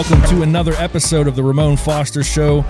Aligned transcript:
welcome 0.00 0.22
to 0.30 0.40
another 0.40 0.72
episode 0.78 1.26
of 1.26 1.36
the 1.36 1.42
Ramon 1.42 1.76
Foster 1.76 2.24
Show. 2.24 2.64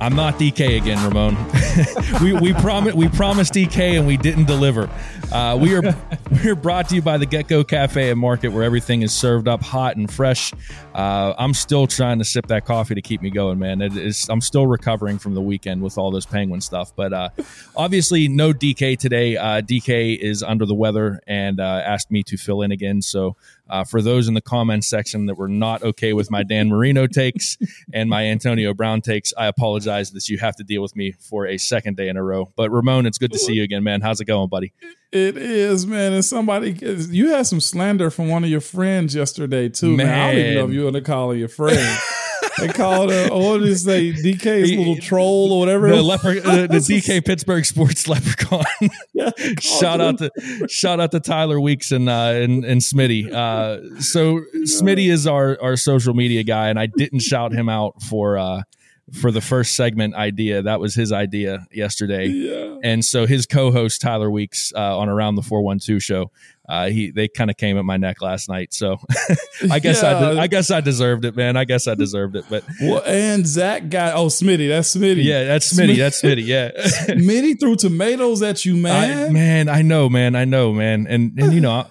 I'm 0.00 0.16
not 0.16 0.38
DK 0.38 0.78
again, 0.78 1.04
Ramon. 1.04 1.36
we 2.22 2.32
we 2.32 2.54
promised 2.54 2.96
we 2.96 3.08
promised 3.10 3.52
DK 3.52 3.98
and 3.98 4.06
we 4.06 4.16
didn't 4.16 4.46
deliver. 4.46 4.88
Uh, 5.30 5.58
we 5.60 5.74
are 5.74 5.82
we're 6.44 6.54
brought 6.54 6.88
to 6.88 6.94
you 6.94 7.02
by 7.02 7.18
the 7.18 7.26
GetGo 7.26 7.68
Cafe 7.68 8.10
and 8.10 8.18
Market, 8.18 8.48
where 8.48 8.62
everything 8.62 9.02
is 9.02 9.12
served 9.12 9.48
up 9.48 9.62
hot 9.62 9.96
and 9.96 10.10
fresh. 10.10 10.54
Uh, 10.94 11.34
I'm 11.36 11.52
still 11.52 11.86
trying 11.86 12.18
to 12.20 12.24
sip 12.24 12.46
that 12.46 12.64
coffee 12.64 12.94
to 12.94 13.02
keep 13.02 13.20
me 13.20 13.28
going, 13.28 13.58
man. 13.58 13.82
It 13.82 13.94
is, 13.94 14.28
I'm 14.30 14.40
still 14.40 14.66
recovering 14.66 15.18
from 15.18 15.34
the 15.34 15.42
weekend 15.42 15.82
with 15.82 15.98
all 15.98 16.10
this 16.10 16.24
penguin 16.24 16.62
stuff, 16.62 16.96
but 16.96 17.12
uh, 17.12 17.28
obviously 17.76 18.28
no 18.28 18.52
DK 18.52 18.98
today. 18.98 19.36
Uh, 19.36 19.60
DK 19.60 20.18
is 20.18 20.42
under 20.42 20.64
the 20.64 20.74
weather 20.74 21.20
and 21.26 21.60
uh, 21.60 21.82
asked 21.84 22.10
me 22.10 22.22
to 22.24 22.38
fill 22.38 22.62
in 22.62 22.72
again. 22.72 23.02
So 23.02 23.36
uh, 23.72 23.84
for 23.84 24.02
those 24.02 24.28
in 24.28 24.34
the 24.34 24.40
comments 24.42 24.86
section 24.86 25.26
that 25.26 25.36
were 25.36 25.48
not 25.48 25.82
okay 25.82 26.12
with 26.12 26.30
my 26.30 26.42
Dan 26.42 26.68
Marino 26.68 27.06
takes 27.06 27.56
and 27.92 28.10
my 28.10 28.26
Antonio 28.26 28.74
Brown 28.74 29.00
takes, 29.00 29.32
I 29.36 29.46
apologize 29.46 30.12
that 30.12 30.28
you 30.28 30.38
have 30.38 30.54
to 30.56 30.62
deal 30.62 30.82
with 30.82 30.94
me 30.94 31.12
for 31.12 31.46
a 31.46 31.56
second 31.56 31.96
day 31.96 32.08
in 32.08 32.18
a 32.18 32.22
row. 32.22 32.52
But 32.54 32.70
Ramon, 32.70 33.06
it's 33.06 33.16
good 33.16 33.32
to 33.32 33.38
see 33.38 33.54
you 33.54 33.62
again, 33.62 33.82
man. 33.82 34.02
How's 34.02 34.20
it 34.20 34.26
going, 34.26 34.50
buddy? 34.50 34.74
It 35.10 35.38
is, 35.38 35.86
man. 35.86 36.12
And 36.12 36.24
somebody, 36.24 36.72
you 37.10 37.30
had 37.30 37.46
some 37.46 37.60
slander 37.60 38.10
from 38.10 38.28
one 38.28 38.44
of 38.44 38.50
your 38.50 38.60
friends 38.60 39.14
yesterday 39.14 39.70
too, 39.70 39.96
man. 39.96 40.06
man. 40.06 40.18
I 40.18 40.26
don't 40.26 40.40
even 40.40 40.54
know 40.54 40.64
if 40.66 40.72
you 40.72 40.84
want 40.84 40.96
to 40.96 41.02
call 41.02 41.34
your 41.34 41.48
friend. 41.48 41.98
they 42.62 42.72
called 42.72 43.10
uh, 43.10 43.30
what 43.30 43.58
did 43.58 43.68
they 43.68 43.74
say, 43.74 44.12
DK's 44.12 44.70
little 44.72 44.96
troll 44.96 45.52
or 45.52 45.58
whatever. 45.58 45.88
The, 45.88 46.02
leper, 46.02 46.28
uh, 46.28 46.66
the 46.66 46.78
DK 46.78 47.24
Pittsburgh 47.24 47.64
sports 47.64 48.06
leprechaun. 48.08 48.64
yeah, 49.12 49.30
shout 49.60 50.00
out 50.00 50.18
to 50.18 50.30
shout 50.68 51.00
out 51.00 51.10
to 51.12 51.20
Tyler 51.20 51.60
Weeks 51.60 51.90
and 51.90 52.08
uh, 52.08 52.32
and, 52.34 52.64
and 52.64 52.80
Smitty. 52.80 53.32
Uh, 53.32 54.00
so 54.00 54.40
Smitty 54.64 55.10
is 55.10 55.26
our 55.26 55.58
our 55.60 55.76
social 55.76 56.14
media 56.14 56.42
guy, 56.44 56.68
and 56.68 56.78
I 56.78 56.86
didn't 56.86 57.20
shout 57.20 57.52
him 57.52 57.68
out 57.68 58.02
for. 58.02 58.38
Uh, 58.38 58.62
for 59.10 59.30
the 59.30 59.40
first 59.40 59.74
segment 59.74 60.14
idea. 60.14 60.62
That 60.62 60.80
was 60.80 60.94
his 60.94 61.12
idea 61.12 61.66
yesterday. 61.72 62.28
Yeah. 62.28 62.76
And 62.82 63.04
so 63.04 63.26
his 63.26 63.46
co-host 63.46 64.00
Tyler 64.00 64.30
Weeks 64.30 64.72
uh, 64.74 64.98
on 64.98 65.08
Around 65.08 65.34
the 65.34 65.42
412 65.42 66.02
show, 66.02 66.30
uh, 66.68 66.88
he 66.88 67.10
they 67.10 67.28
kind 67.28 67.50
of 67.50 67.56
came 67.56 67.76
at 67.76 67.84
my 67.84 67.96
neck 67.96 68.22
last 68.22 68.48
night. 68.48 68.72
So 68.72 68.98
I 69.70 69.80
guess 69.80 70.02
yeah. 70.02 70.18
I 70.18 70.42
I 70.42 70.46
guess 70.46 70.70
I 70.70 70.80
deserved 70.80 71.24
it, 71.24 71.36
man. 71.36 71.56
I 71.56 71.64
guess 71.64 71.88
I 71.88 71.94
deserved 71.94 72.36
it. 72.36 72.44
But 72.48 72.64
well, 72.80 73.02
and 73.04 73.46
Zach 73.46 73.88
got 73.88 74.14
oh 74.14 74.26
Smitty, 74.26 74.68
that's 74.68 74.94
Smitty. 74.94 75.24
Yeah, 75.24 75.44
that's 75.44 75.72
Smitty. 75.72 75.94
Smitty. 75.94 75.96
That's 75.96 76.22
Smitty. 76.22 76.46
Yeah, 76.46 76.70
Smitty 76.80 77.58
threw 77.58 77.76
tomatoes 77.76 78.42
at 78.42 78.64
you, 78.64 78.76
man. 78.76 79.28
I, 79.28 79.32
man, 79.32 79.68
I 79.68 79.82
know, 79.82 80.08
man. 80.08 80.36
I 80.36 80.44
know, 80.44 80.72
man. 80.72 81.06
And 81.08 81.38
and 81.38 81.52
you 81.52 81.60
know. 81.60 81.72
I, 81.72 81.86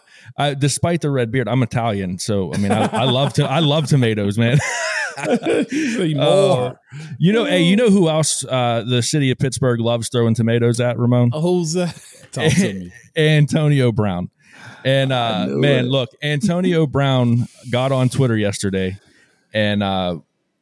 despite 0.57 1.01
the 1.01 1.09
red 1.09 1.31
beard, 1.31 1.47
I'm 1.47 1.63
Italian, 1.63 2.19
so 2.19 2.53
I 2.53 2.57
mean, 2.57 2.71
I, 2.71 2.85
I 2.85 3.03
love 3.05 3.33
to 3.33 3.45
I 3.45 3.59
love 3.59 3.87
tomatoes, 3.87 4.37
man. 4.37 4.57
more. 6.15 6.23
Uh, 6.23 6.73
you 7.19 7.33
know, 7.33 7.45
hey, 7.45 7.63
you 7.63 7.75
know 7.75 7.89
who 7.89 8.09
else 8.09 8.45
uh, 8.45 8.83
the 8.87 9.01
city 9.01 9.31
of 9.31 9.37
Pittsburgh 9.37 9.79
loves 9.79 10.09
throwing 10.09 10.33
tomatoes 10.33 10.79
at, 10.79 10.97
Ramon? 10.97 11.31
who's 11.31 11.73
that? 11.73 11.95
Talk 12.31 12.51
to 12.53 12.73
me. 12.73 12.93
Antonio 13.15 13.91
Brown. 13.91 14.29
And 14.85 15.11
uh, 15.11 15.47
man, 15.49 15.85
it. 15.85 15.89
look, 15.89 16.09
Antonio 16.23 16.87
Brown 16.87 17.47
got 17.69 17.91
on 17.91 18.09
Twitter 18.09 18.37
yesterday, 18.37 18.97
and 19.53 19.83
uh, 19.83 20.19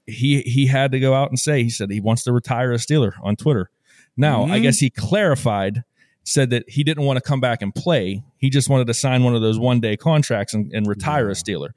he 0.08 0.42
he 0.42 0.66
had 0.66 0.92
to 0.92 1.00
go 1.00 1.14
out 1.14 1.30
and 1.30 1.40
say 1.40 1.64
he 1.64 1.70
said 1.70 1.92
he 1.92 2.00
wants 2.00 2.24
to 2.24 2.34
retire 2.34 2.72
a 2.72 2.78
Steeler 2.78 3.14
on 3.22 3.36
Twitter. 3.36 3.70
Now, 4.18 4.44
mm-hmm. 4.44 4.52
I 4.52 4.60
guess 4.60 4.80
he 4.80 4.90
clarified, 4.90 5.84
said 6.24 6.52
that 6.52 6.70
he 6.70 6.84
didn't 6.84 7.06
want 7.06 7.18
to 7.18 7.22
come 7.22 7.40
back 7.40 7.62
and 7.62 7.74
play. 7.74 8.24
He 8.38 8.50
just 8.50 8.70
wanted 8.70 8.88
to 8.88 8.94
sign 8.94 9.24
one 9.24 9.36
of 9.36 9.42
those 9.42 9.58
one 9.58 9.80
day 9.80 9.98
contracts 9.98 10.54
and, 10.54 10.72
and 10.74 10.88
retire 10.88 11.26
yeah. 11.26 11.32
a 11.32 11.36
Steeler 11.36 11.70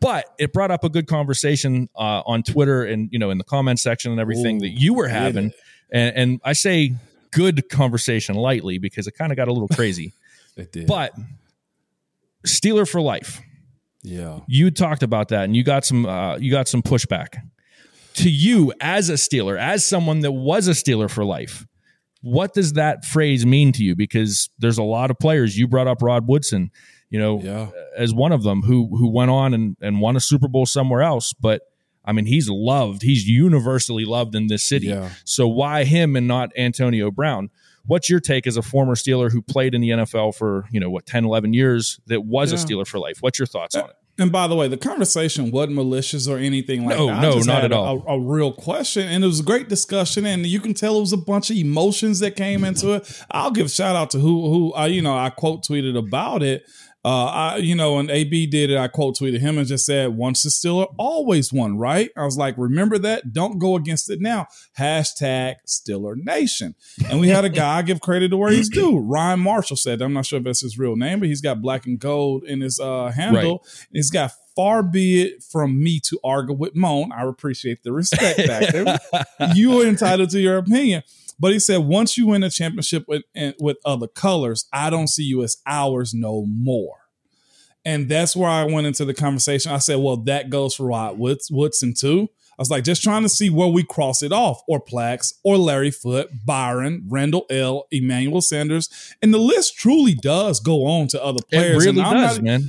but 0.00 0.26
it 0.38 0.52
brought 0.52 0.70
up 0.70 0.84
a 0.84 0.88
good 0.88 1.06
conversation 1.06 1.88
uh, 1.96 2.22
on 2.26 2.42
Twitter 2.42 2.84
and 2.84 3.08
you 3.12 3.18
know 3.18 3.30
in 3.30 3.38
the 3.38 3.44
comment 3.44 3.80
section 3.80 4.12
and 4.12 4.20
everything 4.20 4.56
Ooh, 4.56 4.60
that 4.60 4.70
you 4.70 4.94
were 4.94 5.08
having, 5.08 5.52
and, 5.90 6.16
and, 6.16 6.40
I 6.44 6.52
say 6.52 6.94
good 7.30 7.68
conversation 7.68 8.36
lightly 8.36 8.78
because 8.78 9.06
it 9.06 9.12
kind 9.12 9.32
of 9.32 9.36
got 9.36 9.48
a 9.48 9.52
little 9.52 9.68
crazy. 9.68 10.12
it 10.56 10.72
did, 10.72 10.86
but 10.86 11.14
Steeler 12.46 12.88
for 12.88 13.00
life. 13.00 13.40
Yeah, 14.02 14.40
you 14.46 14.70
talked 14.70 15.02
about 15.02 15.28
that, 15.28 15.44
and 15.44 15.56
you 15.56 15.64
got 15.64 15.84
some 15.84 16.06
uh, 16.06 16.36
you 16.36 16.50
got 16.50 16.68
some 16.68 16.82
pushback 16.82 17.36
to 18.14 18.30
you 18.30 18.72
as 18.80 19.10
a 19.10 19.14
Steeler, 19.14 19.58
as 19.58 19.84
someone 19.84 20.20
that 20.20 20.32
was 20.32 20.68
a 20.68 20.72
Steeler 20.72 21.10
for 21.10 21.24
life. 21.24 21.66
What 22.20 22.52
does 22.52 22.74
that 22.74 23.04
phrase 23.04 23.46
mean 23.46 23.72
to 23.72 23.84
you? 23.84 23.94
Because 23.94 24.50
there's 24.58 24.78
a 24.78 24.82
lot 24.82 25.10
of 25.10 25.18
players. 25.18 25.56
You 25.56 25.68
brought 25.68 25.86
up 25.86 26.02
Rod 26.02 26.26
Woodson 26.26 26.70
you 27.10 27.18
know, 27.18 27.40
yeah. 27.40 27.70
as 27.96 28.12
one 28.12 28.32
of 28.32 28.42
them 28.42 28.62
who 28.62 28.88
who 28.96 29.08
went 29.08 29.30
on 29.30 29.54
and, 29.54 29.76
and 29.80 30.00
won 30.00 30.16
a 30.16 30.20
Super 30.20 30.48
Bowl 30.48 30.66
somewhere 30.66 31.02
else. 31.02 31.32
But 31.32 31.62
I 32.04 32.12
mean, 32.12 32.26
he's 32.26 32.48
loved. 32.48 33.02
He's 33.02 33.26
universally 33.26 34.04
loved 34.04 34.34
in 34.34 34.46
this 34.46 34.64
city. 34.64 34.88
Yeah. 34.88 35.10
So 35.24 35.48
why 35.48 35.84
him 35.84 36.16
and 36.16 36.28
not 36.28 36.50
Antonio 36.56 37.10
Brown? 37.10 37.50
What's 37.86 38.10
your 38.10 38.20
take 38.20 38.46
as 38.46 38.56
a 38.56 38.62
former 38.62 38.94
Steeler 38.94 39.32
who 39.32 39.40
played 39.40 39.74
in 39.74 39.80
the 39.80 39.90
NFL 39.90 40.34
for, 40.34 40.66
you 40.70 40.78
know, 40.78 40.90
what, 40.90 41.06
10, 41.06 41.24
11 41.24 41.54
years 41.54 41.98
that 42.06 42.22
was 42.22 42.52
yeah. 42.52 42.58
a 42.58 42.62
Steeler 42.62 42.86
for 42.86 42.98
life? 42.98 43.18
What's 43.20 43.38
your 43.38 43.46
thoughts 43.46 43.74
uh, 43.74 43.82
on 43.82 43.90
it? 43.90 43.96
And 44.20 44.32
by 44.32 44.48
the 44.48 44.56
way, 44.56 44.66
the 44.66 44.76
conversation 44.76 45.52
wasn't 45.52 45.76
malicious 45.76 46.26
or 46.26 46.38
anything 46.38 46.84
like 46.84 46.98
no, 46.98 47.06
that. 47.06 47.22
No, 47.22 47.38
not 47.38 47.62
at 47.62 47.72
all. 47.72 48.02
A, 48.06 48.14
a, 48.14 48.20
real 48.20 48.52
question, 48.52 49.06
and 49.06 49.22
it 49.22 49.26
was 49.28 49.38
a 49.38 49.44
great 49.44 49.68
discussion, 49.68 50.26
and 50.26 50.44
you 50.44 50.58
can 50.58 50.74
tell 50.74 50.96
it 50.96 51.00
was 51.00 51.12
a 51.12 51.18
bunch 51.18 51.50
of 51.50 51.56
emotions 51.56 52.18
that 52.18 52.34
came 52.34 52.64
into 52.64 52.94
it. 52.94 53.24
I'll 53.30 53.52
give 53.52 53.70
shout 53.70 53.94
out 53.94 54.10
to 54.10 54.18
who 54.18 54.50
who 54.50 54.74
I 54.74 54.86
you 54.86 55.02
know 55.02 55.16
I 55.16 55.30
quote 55.30 55.62
tweeted 55.62 55.96
about 55.96 56.42
it, 56.42 56.68
uh, 57.04 57.26
I, 57.26 57.56
you 57.56 57.74
know, 57.74 57.98
and 57.98 58.10
AB 58.10 58.46
did 58.48 58.70
it, 58.70 58.76
I 58.76 58.88
quote 58.88 59.16
tweeted 59.16 59.38
him 59.38 59.56
and 59.56 59.66
just 59.66 59.86
said, 59.86 60.16
once 60.16 60.44
a 60.44 60.48
Steeler, 60.48 60.92
always 60.98 61.52
one, 61.52 61.78
right? 61.78 62.10
I 62.16 62.24
was 62.24 62.36
like, 62.36 62.56
remember 62.58 62.98
that? 62.98 63.32
Don't 63.32 63.58
go 63.58 63.76
against 63.76 64.10
it 64.10 64.20
now. 64.20 64.46
Hashtag 64.78 65.56
Steeler 65.66 66.16
Nation. 66.16 66.74
And 67.08 67.20
we 67.20 67.28
had 67.28 67.44
a 67.44 67.48
guy, 67.48 67.82
give 67.82 68.00
credit 68.00 68.30
to 68.30 68.36
where 68.36 68.50
he's 68.50 68.68
due. 68.68 68.98
Ryan 68.98 69.40
Marshall 69.40 69.76
said, 69.76 70.02
I'm 70.02 70.12
not 70.12 70.26
sure 70.26 70.38
if 70.38 70.44
that's 70.44 70.60
his 70.60 70.78
real 70.78 70.96
name, 70.96 71.20
but 71.20 71.28
he's 71.28 71.40
got 71.40 71.62
black 71.62 71.86
and 71.86 71.98
gold 71.98 72.44
in 72.44 72.60
his 72.60 72.80
uh, 72.80 73.12
handle. 73.14 73.62
Right. 73.64 73.86
He's 73.92 74.10
got 74.10 74.32
far 74.56 74.82
be 74.82 75.22
it 75.22 75.44
from 75.44 75.80
me 75.80 76.00
to 76.00 76.18
argue 76.24 76.56
with 76.56 76.74
Moan. 76.74 77.12
I 77.12 77.22
appreciate 77.28 77.84
the 77.84 77.92
respect 77.92 78.40
factor. 78.40 78.98
you 79.54 79.80
are 79.80 79.86
entitled 79.86 80.30
to 80.30 80.40
your 80.40 80.58
opinion. 80.58 81.04
But 81.40 81.52
he 81.52 81.58
said, 81.58 81.78
once 81.78 82.18
you 82.18 82.26
win 82.26 82.42
a 82.42 82.50
championship 82.50 83.04
with 83.06 83.22
with 83.60 83.76
other 83.84 84.08
colors, 84.08 84.66
I 84.72 84.90
don't 84.90 85.08
see 85.08 85.24
you 85.24 85.42
as 85.42 85.58
ours 85.66 86.12
no 86.14 86.44
more. 86.46 86.96
And 87.84 88.08
that's 88.08 88.34
where 88.36 88.50
I 88.50 88.64
went 88.64 88.86
into 88.86 89.04
the 89.04 89.14
conversation. 89.14 89.72
I 89.72 89.78
said, 89.78 89.98
well, 89.98 90.16
that 90.24 90.50
goes 90.50 90.74
for 90.74 90.86
Rod 90.86 91.18
Woods, 91.18 91.48
Woodson 91.50 91.94
too. 91.94 92.28
I 92.50 92.60
was 92.60 92.70
like, 92.70 92.82
just 92.82 93.04
trying 93.04 93.22
to 93.22 93.28
see 93.28 93.50
where 93.50 93.68
we 93.68 93.84
cross 93.84 94.20
it 94.20 94.32
off, 94.32 94.62
or 94.66 94.84
Plax, 94.84 95.32
or 95.44 95.56
Larry 95.56 95.92
Foote, 95.92 96.28
Byron, 96.44 97.04
Randle 97.08 97.46
El, 97.48 97.86
Emmanuel 97.92 98.40
Sanders. 98.40 98.88
And 99.22 99.32
the 99.32 99.38
list 99.38 99.76
truly 99.76 100.14
does 100.14 100.58
go 100.58 100.84
on 100.86 101.06
to 101.08 101.24
other 101.24 101.38
players. 101.48 101.84
It 101.84 101.90
really 101.90 102.02
does, 102.02 102.38
not, 102.38 102.42
man. 102.42 102.68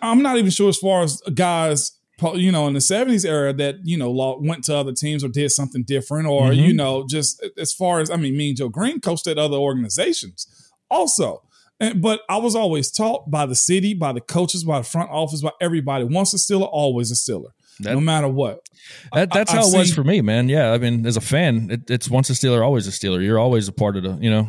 I'm 0.00 0.22
not 0.22 0.38
even 0.38 0.50
sure 0.50 0.70
as 0.70 0.78
far 0.78 1.02
as 1.02 1.20
guys 1.34 1.97
you 2.34 2.52
know, 2.52 2.66
in 2.66 2.74
the 2.74 2.80
70s 2.80 3.24
era 3.24 3.52
that, 3.54 3.76
you 3.84 3.96
know, 3.96 4.10
went 4.40 4.64
to 4.64 4.76
other 4.76 4.92
teams 4.92 5.22
or 5.22 5.28
did 5.28 5.50
something 5.50 5.84
different, 5.84 6.26
or, 6.26 6.50
mm-hmm. 6.50 6.60
you 6.60 6.72
know, 6.72 7.06
just 7.08 7.44
as 7.56 7.72
far 7.72 8.00
as, 8.00 8.10
I 8.10 8.16
mean, 8.16 8.36
me 8.36 8.48
and 8.48 8.56
Joe 8.56 8.68
Greene 8.68 9.00
coached 9.00 9.26
at 9.26 9.38
other 9.38 9.56
organizations 9.56 10.70
also. 10.90 11.42
And, 11.80 12.02
but 12.02 12.22
I 12.28 12.38
was 12.38 12.56
always 12.56 12.90
taught 12.90 13.30
by 13.30 13.46
the 13.46 13.54
city, 13.54 13.94
by 13.94 14.12
the 14.12 14.20
coaches, 14.20 14.64
by 14.64 14.78
the 14.78 14.84
front 14.84 15.10
office, 15.10 15.42
by 15.42 15.52
everybody. 15.60 16.04
Once 16.04 16.34
a 16.34 16.36
Steeler, 16.36 16.68
always 16.70 17.10
a 17.10 17.14
Steeler. 17.14 17.50
That, 17.80 17.94
no 17.94 18.00
matter 18.00 18.26
what. 18.26 18.68
That, 19.12 19.32
that's 19.32 19.52
I, 19.52 19.58
how 19.58 19.68
it 19.68 19.78
was 19.78 19.94
for 19.94 20.02
me, 20.02 20.20
man. 20.20 20.48
Yeah, 20.48 20.72
I 20.72 20.78
mean, 20.78 21.06
as 21.06 21.16
a 21.16 21.20
fan, 21.20 21.70
it, 21.70 21.88
it's 21.88 22.10
once 22.10 22.28
a 22.30 22.32
Steeler, 22.32 22.64
always 22.64 22.88
a 22.88 22.90
Steeler. 22.90 23.24
You're 23.24 23.38
always 23.38 23.68
a 23.68 23.72
part 23.72 23.96
of 23.96 24.02
the, 24.02 24.18
you 24.20 24.28
know, 24.28 24.48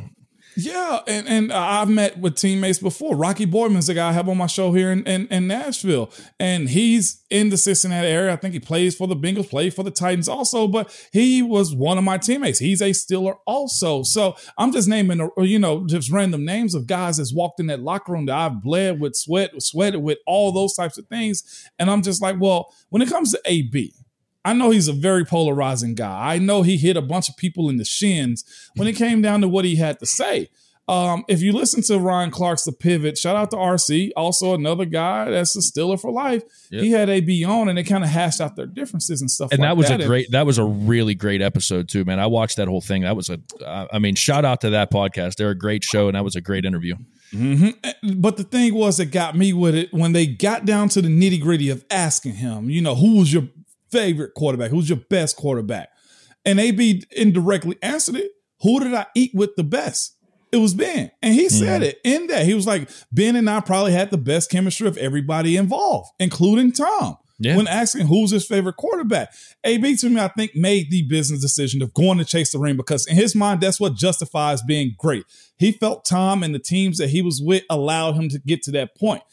yeah, 0.55 0.99
and 1.07 1.27
and 1.27 1.53
I've 1.53 1.89
met 1.89 2.17
with 2.17 2.35
teammates 2.35 2.79
before. 2.79 3.15
Rocky 3.15 3.45
Boiman's 3.45 3.87
the 3.87 3.93
guy 3.93 4.09
I 4.09 4.11
have 4.11 4.27
on 4.27 4.37
my 4.37 4.47
show 4.47 4.73
here 4.73 4.91
in, 4.91 5.03
in, 5.05 5.27
in, 5.27 5.47
Nashville, 5.47 6.11
and 6.39 6.69
he's 6.69 7.23
in 7.29 7.49
the 7.49 7.57
Cincinnati 7.57 8.07
area. 8.07 8.33
I 8.33 8.35
think 8.35 8.53
he 8.53 8.59
plays 8.59 8.95
for 8.95 9.07
the 9.07 9.15
Bengals, 9.15 9.49
played 9.49 9.73
for 9.73 9.83
the 9.83 9.91
Titans 9.91 10.27
also, 10.27 10.67
but 10.67 10.93
he 11.13 11.41
was 11.41 11.73
one 11.73 11.97
of 11.97 12.03
my 12.03 12.17
teammates. 12.17 12.59
He's 12.59 12.81
a 12.81 12.89
Steeler 12.89 13.37
also. 13.45 14.03
So 14.03 14.35
I'm 14.57 14.71
just 14.71 14.87
naming, 14.87 15.29
you 15.37 15.59
know, 15.59 15.85
just 15.85 16.11
random 16.11 16.45
names 16.45 16.75
of 16.75 16.87
guys 16.87 17.17
that's 17.17 17.33
walked 17.33 17.59
in 17.59 17.67
that 17.67 17.81
locker 17.81 18.11
room 18.11 18.25
that 18.25 18.35
I've 18.35 18.61
bled 18.61 18.99
with, 18.99 19.15
sweat, 19.15 19.51
sweated 19.61 20.01
with, 20.01 20.17
all 20.25 20.51
those 20.51 20.73
types 20.75 20.97
of 20.97 21.07
things. 21.07 21.69
And 21.77 21.89
I'm 21.89 22.01
just 22.01 22.21
like, 22.21 22.35
well, 22.39 22.73
when 22.89 23.01
it 23.01 23.09
comes 23.09 23.31
to 23.31 23.41
AB, 23.45 23.93
I 24.45 24.53
know 24.53 24.69
he's 24.69 24.87
a 24.87 24.93
very 24.93 25.25
polarizing 25.25 25.95
guy. 25.95 26.33
I 26.33 26.37
know 26.37 26.61
he 26.61 26.77
hit 26.77 26.95
a 26.97 27.01
bunch 27.01 27.29
of 27.29 27.37
people 27.37 27.69
in 27.69 27.77
the 27.77 27.85
shins 27.85 28.43
when 28.75 28.87
it 28.87 28.95
came 28.95 29.21
down 29.21 29.41
to 29.41 29.47
what 29.47 29.65
he 29.65 29.75
had 29.75 29.99
to 29.99 30.05
say. 30.05 30.49
Um, 30.89 31.23
if 31.27 31.43
you 31.43 31.53
listen 31.53 31.83
to 31.83 31.99
Ryan 31.99 32.31
Clark's 32.31 32.63
The 32.63 32.71
Pivot, 32.71 33.15
shout 33.15 33.35
out 33.35 33.51
to 33.51 33.57
RC, 33.57 34.09
also 34.17 34.55
another 34.55 34.85
guy 34.85 35.29
that's 35.29 35.55
a 35.55 35.61
stiller 35.61 35.97
for 35.97 36.11
life. 36.11 36.41
Yep. 36.71 36.81
He 36.81 36.89
had 36.89 37.09
AB 37.09 37.45
on 37.45 37.69
and 37.69 37.77
they 37.77 37.83
kind 37.83 38.03
of 38.03 38.09
hashed 38.09 38.41
out 38.41 38.55
their 38.55 38.65
differences 38.65 39.21
and 39.21 39.29
stuff. 39.29 39.51
And 39.51 39.59
like 39.59 39.69
that 39.69 39.77
was 39.77 39.89
that. 39.89 40.01
a 40.01 40.07
great, 40.07 40.31
that 40.31 40.47
was 40.47 40.57
a 40.57 40.63
really 40.63 41.13
great 41.13 41.43
episode 41.43 41.89
too, 41.89 42.05
man. 42.05 42.19
I 42.19 42.25
watched 42.25 42.57
that 42.57 42.67
whole 42.67 42.81
thing. 42.81 43.03
That 43.03 43.15
was 43.15 43.29
a, 43.29 43.39
I 43.93 43.99
mean, 43.99 44.15
shout 44.15 44.45
out 44.45 44.61
to 44.61 44.71
that 44.71 44.89
podcast. 44.89 45.35
They're 45.35 45.51
a 45.51 45.57
great 45.57 45.83
show 45.83 46.07
and 46.07 46.15
that 46.15 46.23
was 46.23 46.35
a 46.35 46.41
great 46.41 46.65
interview. 46.65 46.95
Mm-hmm. 47.33 48.19
But 48.19 48.37
the 48.37 48.43
thing 48.43 48.73
was 48.73 48.97
that 48.97 49.11
got 49.11 49.37
me 49.37 49.53
with 49.53 49.75
it 49.75 49.93
when 49.93 50.13
they 50.13 50.25
got 50.25 50.65
down 50.65 50.89
to 50.89 51.03
the 51.03 51.09
nitty 51.09 51.39
gritty 51.39 51.69
of 51.69 51.85
asking 51.91 52.33
him, 52.33 52.71
you 52.71 52.81
know, 52.81 52.95
who 52.95 53.19
was 53.19 53.31
your 53.31 53.47
favorite 53.91 54.33
quarterback? 54.35 54.71
Who's 54.71 54.89
your 54.89 54.99
best 55.09 55.35
quarterback? 55.35 55.89
And 56.45 56.59
AB 56.59 57.03
indirectly 57.11 57.77
answered 57.81 58.15
it. 58.15 58.31
Who 58.61 58.79
did 58.79 58.93
I 58.93 59.05
eat 59.15 59.31
with 59.33 59.55
the 59.55 59.63
best? 59.63 60.15
It 60.51 60.57
was 60.57 60.73
Ben. 60.73 61.11
And 61.21 61.33
he 61.33 61.47
said 61.47 61.81
mm-hmm. 61.81 61.89
it 61.89 61.99
in 62.03 62.27
that. 62.27 62.45
He 62.45 62.53
was 62.53 62.65
like, 62.65 62.89
Ben 63.11 63.35
and 63.35 63.49
I 63.49 63.59
probably 63.59 63.91
had 63.91 64.09
the 64.09 64.17
best 64.17 64.49
chemistry 64.49 64.87
of 64.87 64.97
everybody 64.97 65.57
involved, 65.57 66.09
including 66.19 66.71
Tom. 66.71 67.17
Yeah. 67.41 67.55
When 67.55 67.67
asking 67.67 68.07
who's 68.07 68.31
his 68.31 68.45
favorite 68.45 68.75
quarterback, 68.75 69.33
AB 69.63 69.95
to 69.97 70.09
me, 70.09 70.19
I 70.19 70.27
think 70.27 70.55
made 70.55 70.91
the 70.91 71.03
business 71.03 71.39
decision 71.39 71.81
of 71.81 71.93
going 71.93 72.17
to 72.17 72.25
chase 72.25 72.51
the 72.51 72.59
ring 72.59 72.75
because 72.75 73.07
in 73.07 73.15
his 73.15 73.33
mind, 73.33 73.61
that's 73.61 73.79
what 73.79 73.95
justifies 73.95 74.61
being 74.61 74.95
great. 74.97 75.23
He 75.57 75.71
felt 75.71 76.03
Tom 76.03 76.43
and 76.43 76.53
the 76.53 76.59
teams 76.59 76.97
that 76.97 77.09
he 77.09 77.21
was 77.21 77.41
with 77.41 77.63
allowed 77.69 78.15
him 78.15 78.27
to 78.29 78.39
get 78.39 78.61
to 78.63 78.71
that 78.71 78.95
point. 78.97 79.23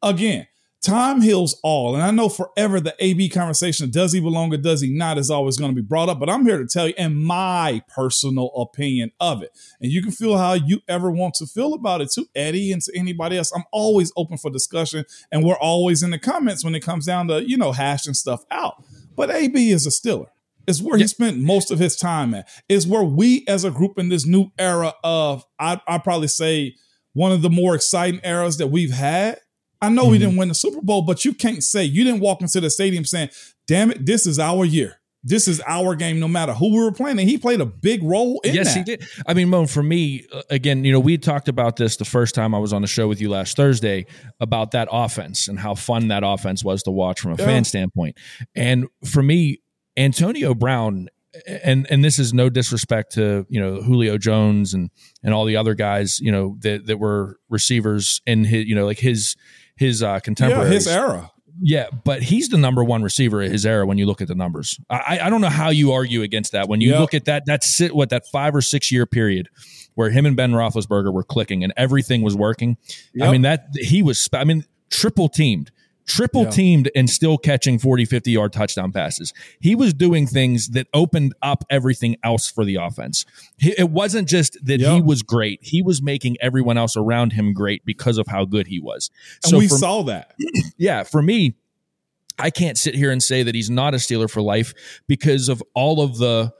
Again, 0.00 0.46
time 0.82 1.20
heals 1.20 1.58
all. 1.62 1.94
And 1.94 2.02
I 2.02 2.10
know 2.10 2.28
forever 2.28 2.80
the 2.80 2.94
AB 2.98 3.28
conversation, 3.28 3.90
does 3.90 4.12
he 4.12 4.20
belong 4.20 4.52
or 4.54 4.56
does 4.56 4.80
he 4.80 4.90
not, 4.92 5.18
is 5.18 5.30
always 5.30 5.56
going 5.56 5.70
to 5.70 5.74
be 5.74 5.86
brought 5.86 6.08
up. 6.08 6.20
But 6.20 6.30
I'm 6.30 6.44
here 6.44 6.58
to 6.58 6.66
tell 6.66 6.88
you, 6.88 6.94
in 6.96 7.16
my 7.22 7.82
personal 7.88 8.48
opinion 8.54 9.10
of 9.20 9.42
it, 9.42 9.50
and 9.80 9.90
you 9.90 10.02
can 10.02 10.12
feel 10.12 10.38
how 10.38 10.54
you 10.54 10.80
ever 10.88 11.10
want 11.10 11.34
to 11.34 11.46
feel 11.46 11.74
about 11.74 12.00
it 12.00 12.10
to 12.12 12.26
Eddie 12.34 12.72
and 12.72 12.82
to 12.82 12.92
anybody 12.96 13.36
else. 13.36 13.52
I'm 13.54 13.64
always 13.72 14.12
open 14.16 14.38
for 14.38 14.50
discussion. 14.50 15.04
And 15.32 15.44
we're 15.44 15.58
always 15.58 16.02
in 16.02 16.10
the 16.10 16.18
comments 16.18 16.64
when 16.64 16.74
it 16.74 16.80
comes 16.80 17.06
down 17.06 17.28
to, 17.28 17.48
you 17.48 17.56
know, 17.56 17.72
hashing 17.72 18.14
stuff 18.14 18.44
out. 18.50 18.82
But 19.16 19.30
AB 19.30 19.70
is 19.70 19.86
a 19.86 19.90
Steeler. 19.90 20.28
It's 20.66 20.82
where 20.82 20.98
he 20.98 21.06
spent 21.06 21.38
most 21.38 21.70
of 21.70 21.78
his 21.78 21.96
time 21.96 22.34
at. 22.34 22.48
It's 22.68 22.86
where 22.86 23.04
we 23.04 23.44
as 23.46 23.64
a 23.64 23.70
group 23.70 23.98
in 23.98 24.08
this 24.08 24.26
new 24.26 24.50
era 24.58 24.94
of, 25.04 25.44
I, 25.58 25.80
I 25.86 25.98
probably 25.98 26.28
say, 26.28 26.74
one 27.12 27.32
of 27.32 27.40
the 27.40 27.48
more 27.48 27.74
exciting 27.74 28.20
eras 28.24 28.58
that 28.58 28.66
we've 28.66 28.92
had 28.92 29.38
I 29.80 29.88
know 29.88 30.02
mm-hmm. 30.02 30.10
we 30.10 30.18
didn't 30.18 30.36
win 30.36 30.48
the 30.48 30.54
Super 30.54 30.80
Bowl, 30.80 31.02
but 31.02 31.24
you 31.24 31.34
can't 31.34 31.62
say 31.62 31.84
you 31.84 32.04
didn't 32.04 32.20
walk 32.20 32.40
into 32.40 32.60
the 32.60 32.70
stadium 32.70 33.04
saying, 33.04 33.30
"Damn 33.66 33.90
it, 33.90 34.06
this 34.06 34.26
is 34.26 34.38
our 34.38 34.64
year. 34.64 35.00
This 35.22 35.48
is 35.48 35.60
our 35.66 35.94
game." 35.94 36.18
No 36.18 36.28
matter 36.28 36.52
who 36.52 36.72
we 36.72 36.82
were 36.82 36.92
playing, 36.92 37.18
and 37.18 37.28
he 37.28 37.38
played 37.38 37.60
a 37.60 37.66
big 37.66 38.02
role 38.02 38.40
in 38.40 38.54
yes, 38.54 38.74
that. 38.74 38.78
he 38.78 38.84
did. 38.84 39.06
I 39.26 39.34
mean, 39.34 39.48
Moan, 39.48 39.66
for 39.66 39.82
me, 39.82 40.26
uh, 40.32 40.42
again, 40.50 40.84
you 40.84 40.92
know, 40.92 41.00
we 41.00 41.18
talked 41.18 41.48
about 41.48 41.76
this 41.76 41.96
the 41.96 42.04
first 42.04 42.34
time 42.34 42.54
I 42.54 42.58
was 42.58 42.72
on 42.72 42.82
the 42.82 42.88
show 42.88 43.08
with 43.08 43.20
you 43.20 43.28
last 43.28 43.56
Thursday 43.56 44.06
about 44.40 44.70
that 44.70 44.88
offense 44.90 45.48
and 45.48 45.58
how 45.58 45.74
fun 45.74 46.08
that 46.08 46.22
offense 46.24 46.64
was 46.64 46.82
to 46.84 46.90
watch 46.90 47.20
from 47.20 47.32
a 47.32 47.36
yeah. 47.36 47.44
fan 47.44 47.64
standpoint. 47.64 48.16
And 48.54 48.86
for 49.04 49.22
me, 49.22 49.60
Antonio 49.96 50.54
Brown 50.54 51.08
and 51.62 51.86
and 51.90 52.04
this 52.04 52.18
is 52.18 52.32
no 52.32 52.48
disrespect 52.48 53.12
to 53.12 53.46
you 53.48 53.60
know 53.60 53.82
Julio 53.82 54.18
Jones 54.18 54.74
and 54.74 54.90
and 55.22 55.34
all 55.34 55.44
the 55.44 55.56
other 55.56 55.74
guys 55.74 56.20
you 56.20 56.32
know 56.32 56.56
that 56.60 56.86
that 56.86 56.98
were 56.98 57.38
receivers 57.48 58.20
in 58.26 58.44
his 58.44 58.66
you 58.66 58.74
know 58.74 58.86
like 58.86 58.98
his 58.98 59.36
his 59.76 60.02
uh, 60.02 60.20
contemporaries. 60.20 60.68
Yeah, 60.68 60.74
his 60.74 60.86
era. 60.88 61.30
Yeah, 61.60 61.86
but 62.04 62.22
he's 62.22 62.48
the 62.50 62.58
number 62.58 62.84
one 62.84 63.02
receiver 63.02 63.42
of 63.42 63.50
his 63.50 63.64
era 63.64 63.86
when 63.86 63.96
you 63.96 64.06
look 64.06 64.20
at 64.20 64.28
the 64.28 64.34
numbers. 64.34 64.78
I, 64.90 65.20
I 65.22 65.30
don't 65.30 65.40
know 65.40 65.48
how 65.48 65.70
you 65.70 65.92
argue 65.92 66.22
against 66.22 66.52
that. 66.52 66.68
When 66.68 66.82
you 66.82 66.90
yep. 66.90 67.00
look 67.00 67.14
at 67.14 67.24
that, 67.26 67.44
that's 67.46 67.74
sit 67.74 67.94
what 67.94 68.10
that 68.10 68.26
five 68.26 68.54
or 68.54 68.60
six 68.60 68.92
year 68.92 69.06
period 69.06 69.48
where 69.94 70.10
him 70.10 70.26
and 70.26 70.36
Ben 70.36 70.52
Roethlisberger 70.52 71.12
were 71.12 71.24
clicking 71.24 71.64
and 71.64 71.72
everything 71.76 72.20
was 72.20 72.36
working. 72.36 72.76
Yep. 73.14 73.28
I 73.28 73.32
mean 73.32 73.42
that 73.42 73.68
he 73.74 74.02
was. 74.02 74.28
I 74.32 74.44
mean 74.44 74.64
triple 74.90 75.28
teamed 75.28 75.72
triple 76.06 76.44
yeah. 76.44 76.50
teamed 76.50 76.90
and 76.94 77.10
still 77.10 77.36
catching 77.36 77.78
40, 77.78 78.04
50 78.04 78.30
yard 78.30 78.52
touchdown 78.52 78.92
passes. 78.92 79.32
He 79.60 79.74
was 79.74 79.92
doing 79.92 80.26
things 80.26 80.68
that 80.68 80.86
opened 80.94 81.34
up 81.42 81.64
everything 81.68 82.16
else 82.24 82.50
for 82.50 82.64
the 82.64 82.76
offense. 82.76 83.26
It 83.58 83.90
wasn't 83.90 84.28
just 84.28 84.56
that 84.64 84.80
he 84.80 85.00
was 85.00 85.22
great, 85.22 85.60
he 85.62 85.82
was 85.82 86.02
making 86.02 86.36
everyone 86.40 86.78
else 86.78 86.96
around 86.96 87.32
him 87.32 87.52
great 87.52 87.84
because 87.84 88.18
of 88.18 88.26
how 88.26 88.44
good 88.44 88.66
he 88.66 88.80
was. 88.80 89.10
And 89.44 89.50
so 89.50 89.58
we 89.58 89.68
for, 89.68 89.76
saw 89.76 90.02
that. 90.04 90.34
Yeah, 90.78 91.04
for 91.04 91.22
me, 91.22 91.54
I 92.38 92.50
can't 92.50 92.76
sit 92.76 92.94
here 92.94 93.10
and 93.10 93.22
say 93.22 93.42
that 93.42 93.54
he's 93.54 93.70
not 93.70 93.94
a 93.94 93.96
Steeler 93.96 94.28
for 94.28 94.42
life 94.42 94.74
because 95.06 95.48
of 95.48 95.62
all 95.74 96.02
of 96.02 96.18
the 96.18 96.52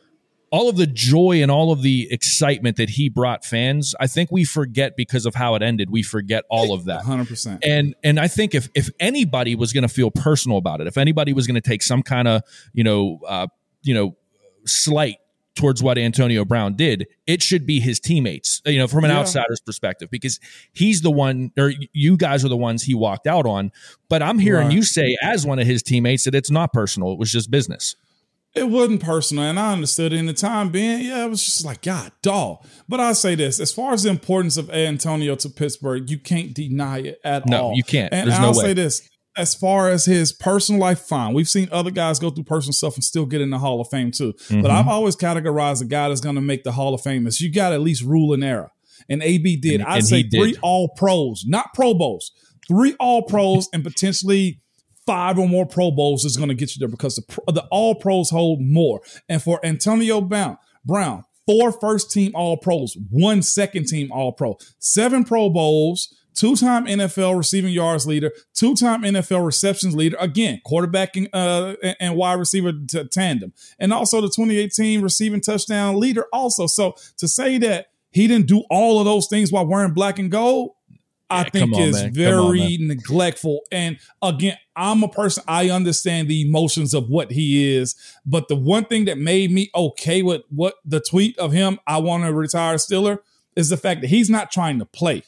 all 0.51 0.69
of 0.69 0.77
the 0.77 0.87
joy 0.87 1.43
and 1.43 1.51
all 1.51 1.73
of 1.73 1.83
the 1.83 2.09
excitement 2.11 2.77
that 2.77 2.91
he 2.91 3.09
brought 3.09 3.45
fans, 3.45 3.95
I 3.99 4.07
think 4.07 4.31
we 4.31 4.45
forget 4.45 4.97
because 4.97 5.27
of 5.27 5.35
how 5.35 5.55
it 5.55 5.63
ended. 5.63 5.91
We 5.91 6.03
forget 6.03 6.45
all 6.49 6.73
of 6.73 6.85
that. 6.85 7.03
100%. 7.03 7.59
And 7.65 7.95
and 8.05 8.21
I 8.21 8.29
think 8.29 8.55
if 8.55 8.69
if 8.75 8.89
anybody 9.01 9.55
was 9.55 9.73
going 9.73 9.83
to 9.83 9.89
feel 9.89 10.11
personal 10.11 10.59
about 10.59 10.81
it, 10.81 10.87
if 10.87 10.97
anybody 10.97 11.33
was 11.33 11.47
going 11.47 11.57
to 11.57 11.69
take 11.69 11.83
some 11.83 12.03
kind 12.03 12.29
of, 12.29 12.43
you 12.73 12.85
know, 12.85 13.21
uh, 13.27 13.49
you 13.83 13.95
know, 13.95 14.17
slight 14.67 15.17
towards 15.57 15.83
what 15.83 15.99
Antonio 15.99 16.45
Brown 16.45 16.75
did, 16.75 17.07
it 17.27 17.43
should 17.43 17.67
be 17.67 17.81
his 17.81 17.99
teammates, 17.99 18.61
you 18.67 18.79
know, 18.79 18.87
from 18.87 19.05
an 19.05 19.11
yeah. 19.11 19.19
outsider's 19.19 19.61
perspective, 19.61 20.11
because 20.11 20.39
he's 20.73 21.01
the 21.01 21.11
one, 21.11 21.51
or 21.59 21.73
you 21.93 22.17
guys 22.17 22.45
are 22.45 22.49
the 22.49 22.57
ones 22.57 22.83
he 22.83 22.95
walked 22.95 23.27
out 23.27 23.47
on. 23.47 23.73
But 24.09 24.23
I'm 24.23 24.39
hearing 24.39 24.69
right. 24.69 24.75
you 24.75 24.83
say, 24.83 25.17
as 25.23 25.47
one 25.47 25.59
of 25.59 25.67
his 25.67 25.83
teammates, 25.83 26.25
that 26.25 26.35
it's 26.35 26.51
not 26.51 26.73
personal; 26.73 27.11
it 27.13 27.19
was 27.19 27.33
just 27.33 27.51
business 27.51 27.97
it 28.56 28.70
wasn't 28.70 29.03
personal, 29.03 29.44
and 29.44 29.61
I 29.61 29.73
understood 29.73 30.14
it 30.14 30.17
in 30.17 30.26
the 30.26 30.32
time 30.32 30.70
being. 30.70 31.05
Yeah, 31.05 31.26
it 31.26 31.29
was 31.29 31.44
just 31.44 31.64
like 31.64 31.82
God, 31.82 32.11
dog. 32.23 32.64
But 32.88 33.00
I 33.00 33.12
say 33.12 33.35
this: 33.35 33.61
as 33.61 33.73
far 33.73 33.93
as 33.93 34.05
the 34.05 34.08
importance 34.08 34.56
of 34.56 34.70
Antonio 34.70 35.37
to 35.37 35.50
Pittsburgh, 35.50 36.08
you 36.08 36.19
can't 36.19 36.55
deny 36.55 37.00
it 37.00 37.20
at 37.23 37.47
no, 37.47 37.56
all. 37.56 37.70
No, 37.70 37.76
you 37.76 37.85
can't. 37.85 38.12
And 38.14 38.31
There's 38.31 38.41
I'll 38.41 38.53
no 38.55 38.61
say 38.61 38.73
this: 38.73 39.06
as 39.37 39.55
far 39.55 39.91
as 39.91 40.06
his 40.06 40.32
personal 40.32 40.81
life, 40.81 41.00
fine. 41.00 41.35
We've 41.35 41.49
seen 41.49 41.69
other 41.70 41.91
guys 41.91 42.19
go 42.19 42.31
through 42.31 42.44
personal 42.44 42.73
stuff 42.73 42.94
and 42.94 43.05
still 43.05 43.26
get 43.26 43.43
in 43.43 43.50
the 43.50 43.58
Hall 43.58 43.81
of 43.81 43.88
Fame 43.88 44.11
too. 44.11 44.32
Mm-hmm. 44.32 44.62
But 44.62 44.70
I've 44.70 44.88
always 44.88 45.14
categorized 45.14 45.82
a 45.82 45.85
guy 45.85 46.09
that's 46.09 46.23
going 46.23 46.37
to 46.37 46.41
make 46.41 46.64
the 46.64 46.73
Hall 46.73 46.94
of 46.94 47.02
Fame 47.02 47.26
as 47.26 47.41
you 47.41 47.52
got 47.52 47.69
to 47.69 47.75
at 47.75 47.82
least 47.82 48.02
rule 48.02 48.32
an 48.32 48.43
era. 48.43 48.70
And 49.09 49.23
AB 49.23 49.59
did. 49.59 49.81
And, 49.81 49.85
I'd 49.85 49.99
and 49.99 50.06
say 50.06 50.23
three 50.23 50.52
did. 50.52 50.61
All 50.62 50.88
Pros, 50.97 51.44
not 51.47 51.75
Pro 51.75 51.93
Bowls, 51.93 52.32
three 52.67 52.94
All 52.99 53.23
Pros, 53.23 53.69
and 53.73 53.85
potentially 53.85 54.62
five 55.06 55.38
or 55.38 55.49
more 55.49 55.67
Pro 55.67 55.91
Bowls 55.91 56.25
is 56.25 56.37
going 56.37 56.49
to 56.49 56.55
get 56.55 56.75
you 56.75 56.81
there 56.81 56.88
because 56.88 57.17
the, 57.17 57.53
the 57.53 57.67
All 57.70 57.94
Pros 57.94 58.31
hold 58.31 58.61
more. 58.61 59.00
And 59.29 59.43
for 59.43 59.64
Antonio 59.64 60.20
Brown, 60.20 60.58
Brown, 60.85 61.25
four 61.47 61.73
first 61.73 62.11
team 62.11 62.32
All 62.35 62.56
Pros, 62.56 62.97
one 63.11 63.43
second 63.43 63.87
team 63.87 64.11
All 64.12 64.32
Pro, 64.32 64.58
seven 64.79 65.25
Pro 65.25 65.49
Bowls, 65.49 66.14
two 66.35 66.55
time 66.55 66.87
NFL 66.87 67.37
receiving 67.37 67.73
yards 67.73 68.06
leader, 68.06 68.32
two 68.55 68.75
time 68.75 69.03
NFL 69.03 69.44
receptions 69.44 69.97
leader, 69.97 70.17
again, 70.20 70.61
quarterbacking 70.67 71.29
uh, 71.32 71.75
and 72.00 72.17
wide 72.17 72.38
receiver 72.38 72.73
t- 72.73 73.05
tandem, 73.09 73.52
and 73.79 73.93
also 73.93 74.20
the 74.20 74.29
2018 74.29 75.02
receiving 75.02 75.41
touchdown 75.41 75.99
leader, 75.99 76.26
also. 76.32 76.67
So 76.67 76.94
to 77.19 77.26
say 77.26 77.59
that 77.59 77.87
he 78.11 78.26
didn't 78.26 78.47
do 78.47 78.64
all 78.70 78.99
of 78.99 79.05
those 79.05 79.26
things 79.26 79.52
while 79.52 79.67
wearing 79.67 79.93
black 79.93 80.19
and 80.19 80.31
gold, 80.31 80.73
I 81.28 81.49
think 81.49 81.75
on, 81.75 81.83
is 81.83 82.02
man. 82.02 82.12
very 82.12 82.78
on, 82.80 82.87
neglectful. 82.87 83.61
And 83.73 83.99
again, 84.23 84.56
I'm 84.76 85.02
a 85.02 85.09
person, 85.09 85.42
I 85.49 85.71
understand 85.71 86.28
the 86.28 86.47
emotions 86.47 86.95
of 86.95 87.09
what 87.09 87.33
he 87.33 87.75
is. 87.75 87.95
But 88.25 88.49
the 88.49 88.56
one 88.56 88.85
thing 88.85 89.06
that 89.06 89.18
made 89.18 89.50
me 89.50 89.71
okay 89.75 90.23
with 90.23 90.42
what 90.50 90.75
the 90.85 91.00
tweet 91.00 91.37
of 91.38 91.52
him, 91.52 91.78
I 91.87 91.99
want 91.99 92.25
to 92.25 92.33
retire 92.33 92.76
Steeler, 92.76 93.18
is 93.56 93.71
the 93.71 93.76
fact 93.76 94.02
that 94.02 94.09
he's 94.09 94.30
not 94.30 94.52
trying 94.52 94.78
to 94.78 94.85
play. 94.85 95.25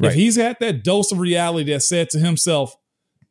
Right. 0.00 0.08
If 0.08 0.14
he's 0.14 0.36
had 0.36 0.56
that 0.60 0.82
dose 0.82 1.12
of 1.12 1.18
reality 1.18 1.72
that 1.72 1.80
said 1.80 2.10
to 2.10 2.18
himself, 2.18 2.76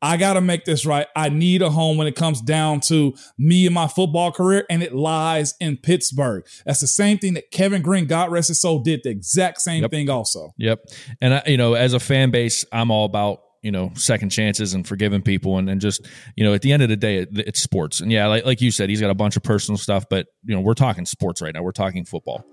I 0.08 0.16
got 0.16 0.34
to 0.34 0.42
make 0.42 0.64
this 0.64 0.86
right. 0.86 1.06
I 1.18 1.28
need 1.28 1.62
a 1.62 1.70
home 1.70 1.98
when 1.98 2.08
it 2.08 2.16
comes 2.16 2.40
down 2.42 2.80
to 2.82 3.14
me 3.38 3.66
and 3.66 3.76
my 3.76 3.90
football 3.90 4.32
career, 4.32 4.66
and 4.70 4.82
it 4.82 4.96
lies 4.96 5.54
in 5.60 5.76
Pittsburgh. 5.76 6.46
That's 6.66 6.80
the 6.80 6.88
same 6.88 7.18
thing 7.18 7.34
that 7.34 7.52
Kevin 7.52 7.82
Greene, 7.82 8.08
God 8.08 8.32
rest 8.32 8.48
his 8.48 8.62
soul, 8.62 8.80
did 8.80 9.02
the 9.04 9.10
exact 9.10 9.60
same 9.60 9.82
yep. 9.82 9.92
thing 9.92 10.10
also. 10.10 10.54
Yep. 10.58 10.80
And, 11.20 11.34
I, 11.34 11.44
you 11.48 11.58
know, 11.58 11.74
as 11.74 11.94
a 11.94 12.00
fan 12.00 12.32
base, 12.32 12.64
I'm 12.72 12.90
all 12.90 13.04
about 13.04 13.40
you 13.68 13.72
know 13.72 13.92
second 13.96 14.30
chances 14.30 14.74
and 14.74 14.88
forgiving 14.88 15.22
people 15.22 15.58
and, 15.58 15.70
and 15.70 15.82
just 15.82 16.08
you 16.38 16.46
know 16.46 16.54
at 16.54 16.62
the 16.62 16.72
end 16.72 16.82
of 16.82 16.88
the 16.88 16.96
day 16.96 17.18
it, 17.18 17.30
it's 17.34 17.62
sports 17.62 18.00
and 18.00 18.14
yeah 18.14 18.26
like, 18.26 18.46
like 18.46 18.62
you 18.62 18.72
said 18.72 18.90
he's 18.90 19.02
got 19.02 19.10
a 19.10 19.14
bunch 19.14 19.36
of 19.36 19.44
personal 19.44 19.78
stuff 19.78 20.06
but 20.10 20.28
you 20.46 20.56
know 20.56 20.62
we're 20.62 20.74
talking 20.74 21.06
sports 21.06 21.42
right 21.42 21.54
now 21.54 21.62
we're 21.62 21.74
talking 21.74 22.06
football 22.06 22.46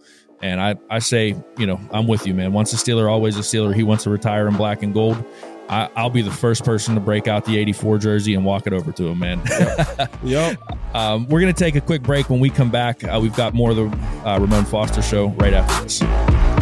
and 0.43 0.61
i 0.61 0.75
i 0.91 0.99
say 0.99 1.37
you 1.57 1.67
know 1.67 1.81
i'm 1.93 2.09
with 2.09 2.27
you 2.27 2.35
man 2.35 2.53
once 2.53 2.73
a 2.73 2.77
steeler 2.77 3.09
always 3.09 3.37
a 3.37 3.43
steeler 3.43 3.73
he 3.73 3.85
wants 3.85 4.03
to 4.03 4.11
retire 4.11 4.49
in 4.49 4.57
black 4.57 4.83
and 4.83 4.93
gold 4.93 5.25
I, 5.69 5.89
will 6.03 6.11
be 6.11 6.21
the 6.21 6.33
first 6.33 6.63
person 6.63 6.95
to 6.95 7.01
break 7.01 7.27
out 7.27 7.47
the 7.47 7.59
84 7.59 7.99
jersey 7.99 8.35
and 8.35 8.45
walk 8.45 8.67
it 8.67 8.75
over 8.75 8.93
to 8.93 9.09
him, 9.09 9.21
man. 9.21 9.41
yep. 9.49 10.11
yep. 10.23 10.59
Um, 10.95 11.27
we're 11.27 11.41
going 11.41 11.53
to 11.53 11.59
take 11.59 11.75
a 11.75 11.81
quick 11.81 12.03
break. 12.03 12.31
When 12.31 12.39
we 12.39 12.51
come 12.51 12.71
back, 12.71 13.03
uh, 13.03 13.19
we've 13.21 13.35
got 13.35 13.53
more 13.53 13.71
of 13.71 13.77
the 13.77 13.87
uh, 14.25 14.39
Ramon 14.39 14.65
Foster 14.65 15.03
show 15.03 15.31
right 15.31 15.53
after 15.53 15.83
this. 15.83 16.54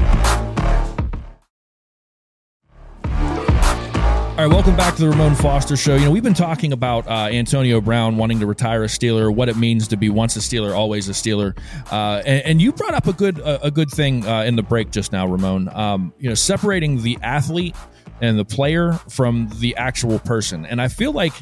All 4.43 4.49
right, 4.49 4.55
welcome 4.57 4.77
back 4.77 4.97
to 4.97 5.03
the 5.03 5.09
Ramon 5.09 5.37
Foster 5.37 5.77
Show. 5.77 5.95
You 5.95 6.07
know, 6.07 6.11
we've 6.11 6.25
been 6.25 6.35
talking 6.35 6.73
about 6.73 7.07
uh, 7.07 7.29
Antonio 7.31 7.81
Brown 7.81 8.17
wanting 8.17 8.41
to 8.41 8.47
retire 8.47 8.83
a 8.83 8.89
Steeler, 8.89 9.33
what 9.33 9.49
it 9.49 9.57
means 9.57 9.87
to 9.87 9.97
be 9.97 10.11
once 10.11 10.35
a 10.35 10.41
Steeler, 10.41 10.77
always 10.77 11.09
a 11.09 11.13
Steeler, 11.13 11.57
uh, 11.93 12.25
and, 12.27 12.45
and, 12.45 12.61
you 12.61 12.73
brought 12.73 12.93
up 12.93 13.07
a 13.07 13.13
good 13.13 13.39
a, 13.39 13.67
a 13.67 13.71
good 13.71 13.89
thing 13.89 14.27
uh, 14.27 14.43
in 14.43 14.57
the 14.57 14.63
break 14.65 14.91
just 14.91 15.13
now, 15.13 15.29
Ramon. 15.29 15.69
Um, 15.69 16.13
you 16.19 16.29
know, 16.29 16.35
separating 16.35 17.03
the 17.03 17.21
athlete 17.23 17.77
and 18.21 18.37
the 18.37 18.45
player 18.45 18.95
from 19.09 19.49
the 19.61 19.77
actual 19.77 20.19
person. 20.19 20.67
And 20.67 20.83
I 20.83 20.89
feel 20.89 21.13
like 21.13 21.35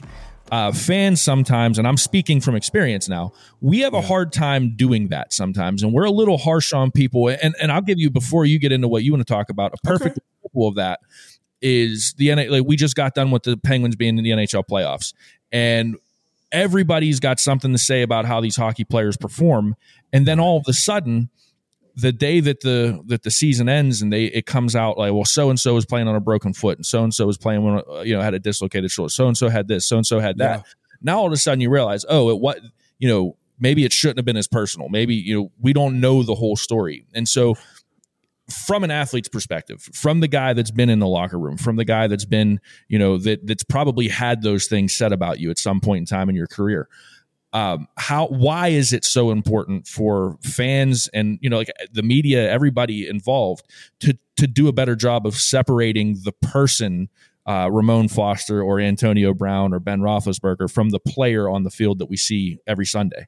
uh, 0.52 0.71
fans 0.71 1.23
sometimes, 1.23 1.78
and 1.78 1.88
I'm 1.88 1.97
speaking 1.97 2.42
from 2.42 2.54
experience 2.54 3.09
now, 3.09 3.33
we 3.62 3.78
have 3.78 3.95
a 3.95 4.02
hard 4.02 4.30
time 4.30 4.76
doing 4.76 5.09
that 5.09 5.33
sometimes, 5.33 5.83
and 5.83 5.95
we're 5.95 6.04
a 6.04 6.11
little 6.11 6.37
harsh 6.37 6.75
on 6.75 6.90
people. 6.90 7.28
And 7.28 7.54
and 7.62 7.73
I'll 7.73 7.80
give 7.80 7.99
you 7.99 8.11
before 8.11 8.45
you 8.45 8.59
get 8.59 8.73
into 8.73 8.88
what 8.88 9.04
you 9.04 9.12
want 9.14 9.26
to 9.26 9.33
talk 9.33 9.49
about 9.49 9.73
a 9.73 9.78
perfect 9.85 10.19
okay. 10.19 10.26
example 10.42 10.69
of 10.69 10.75
that 10.75 11.00
is 11.62 12.14
the 12.17 12.35
like 12.49 12.64
we 12.67 12.76
just 12.76 12.97
got 12.97 13.14
done 13.14 13.31
with 13.31 13.43
the 13.43 13.57
Penguins 13.57 13.97
being 13.97 14.19
in 14.19 14.25
the 14.25 14.31
NHL 14.31 14.64
playoffs, 14.69 15.12
and 15.52 15.97
everybody's 16.52 17.21
got 17.21 17.38
something 17.38 17.73
to 17.73 17.79
say 17.79 18.02
about 18.02 18.25
how 18.25 18.40
these 18.40 18.57
hockey 18.57 18.85
players 18.85 19.17
perform, 19.17 19.76
and 20.12 20.26
then 20.26 20.40
all 20.40 20.57
of 20.59 20.64
a 20.69 20.73
sudden, 20.73 21.31
the 21.97 22.12
day 22.12 22.40
that 22.40 22.61
the 22.61 23.00
that 23.07 23.23
the 23.23 23.31
season 23.31 23.69
ends 23.69 24.02
and 24.02 24.12
they 24.12 24.26
it 24.26 24.47
comes 24.47 24.75
out 24.75 24.97
like 24.99 25.12
well 25.12 25.25
so 25.25 25.50
and 25.50 25.59
so 25.59 25.76
is 25.76 25.85
playing 25.85 26.09
on 26.09 26.14
a 26.14 26.21
broken 26.21 26.52
foot 26.52 26.79
and 26.79 26.87
so 26.87 27.02
and 27.02 27.12
so 27.14 27.29
is 27.29 27.37
playing 27.37 27.62
when 27.62 28.07
you 28.07 28.14
know 28.14 28.23
had 28.23 28.35
a 28.35 28.38
dislocated 28.38 28.90
shoulder. 28.90 29.11
So 29.11 29.26
and 29.26 29.37
so 29.37 29.49
had 29.49 29.69
this 29.69 29.87
so 29.88 29.97
and 29.97 30.07
so 30.07 30.19
had 30.19 30.38
that. 30.38 30.59
Yeah. 30.59 30.73
now 31.02 31.19
all 31.19 31.26
of 31.26 31.33
a 31.33 31.37
sudden 31.37 31.61
you 31.61 31.71
realize 31.71 32.05
oh 32.09 32.31
it 32.31 32.38
what 32.38 32.61
you 32.99 33.09
know 33.09 33.37
maybe 33.59 33.85
it 33.85 33.93
shouldn't 33.93 34.19
have 34.19 34.25
been 34.25 34.37
as 34.37 34.49
personal. 34.49 34.88
Maybe 34.88 35.14
you 35.14 35.37
know 35.37 35.52
we 35.61 35.73
don't 35.73 36.00
know 36.00 36.23
the 36.23 36.35
whole 36.35 36.57
story. 36.57 37.05
And 37.14 37.29
so 37.29 37.57
from 38.50 38.85
an 38.85 38.90
athlete's 38.90 39.28
perspective 39.28 39.80
from 39.92 40.21
the 40.21 40.28
guy 40.28 40.52
that's 40.52 40.71
been 40.71 40.90
in 40.90 40.99
the 40.99 41.07
locker 41.07 41.38
room 41.38 41.57
from 41.57 41.76
the 41.76 41.85
guy 41.85 42.07
that's 42.07 42.25
been 42.25 42.61
you 42.88 42.99
know 42.99 43.16
that 43.16 43.47
that's 43.47 43.64
probably 43.64 44.09
had 44.09 44.42
those 44.42 44.66
things 44.66 44.95
said 44.95 45.12
about 45.12 45.38
you 45.38 45.50
at 45.50 45.59
some 45.59 45.80
point 45.80 45.99
in 45.99 46.07
time 46.07 46.28
in 46.28 46.35
your 46.35 46.47
career 46.47 46.88
um, 47.52 47.88
how 47.97 48.28
why 48.28 48.69
is 48.69 48.92
it 48.92 49.04
so 49.04 49.30
important 49.30 49.88
for 49.88 50.38
fans 50.42 51.09
and 51.12 51.38
you 51.40 51.50
know 51.50 51.59
like 51.59 51.71
the 51.92 52.02
media 52.02 52.50
everybody 52.50 53.09
involved 53.09 53.66
to 54.00 54.16
to 54.37 54.47
do 54.47 54.69
a 54.69 54.73
better 54.73 54.95
job 54.95 55.26
of 55.26 55.35
separating 55.35 56.19
the 56.25 56.33
person 56.33 57.09
uh, 57.47 57.69
Ramon 57.71 58.09
Foster 58.09 58.62
or 58.62 58.78
Antonio 58.78 59.35
Brown 59.35 59.73
or 59.73 59.80
Ben 59.80 60.00
Roethlisberger 60.00 60.71
from 60.71 60.90
the 60.90 61.00
player 61.00 61.49
on 61.49 61.64
the 61.64 61.71
field 61.71 61.99
that 61.99 62.07
we 62.07 62.16
see 62.16 62.59
every 62.66 62.87
Sunday 62.87 63.26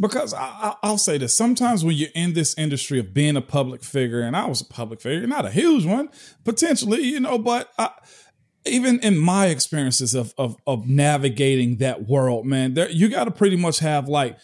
because 0.00 0.32
I, 0.34 0.74
will 0.82 0.98
say 0.98 1.18
this 1.18 1.36
sometimes 1.36 1.84
when 1.84 1.94
you're 1.94 2.08
in 2.14 2.32
this 2.32 2.56
industry 2.56 2.98
of 2.98 3.14
being 3.14 3.36
a 3.36 3.42
public 3.42 3.84
figure 3.84 4.20
and 4.20 4.34
i 4.34 4.46
was 4.46 4.60
a 4.60 4.64
public 4.64 5.00
figure 5.00 5.26
not 5.26 5.44
a 5.44 5.50
huge 5.50 5.84
one 5.84 6.08
potentially 6.44 7.02
you 7.02 7.20
know 7.20 7.38
but 7.38 7.70
I, 7.78 7.90
even 8.66 9.00
in 9.00 9.16
my 9.16 9.46
experiences 9.46 10.14
of 10.14 10.34
of, 10.36 10.56
of 10.66 10.88
navigating 10.88 11.76
that 11.76 12.06
world, 12.06 12.46
man, 12.46 12.74
there 12.74 12.90
you 12.90 13.08
got 13.08 13.24
to 13.24 13.30
pretty 13.30 13.56
much 13.56 13.78
have 13.78 14.08
like 14.08 14.38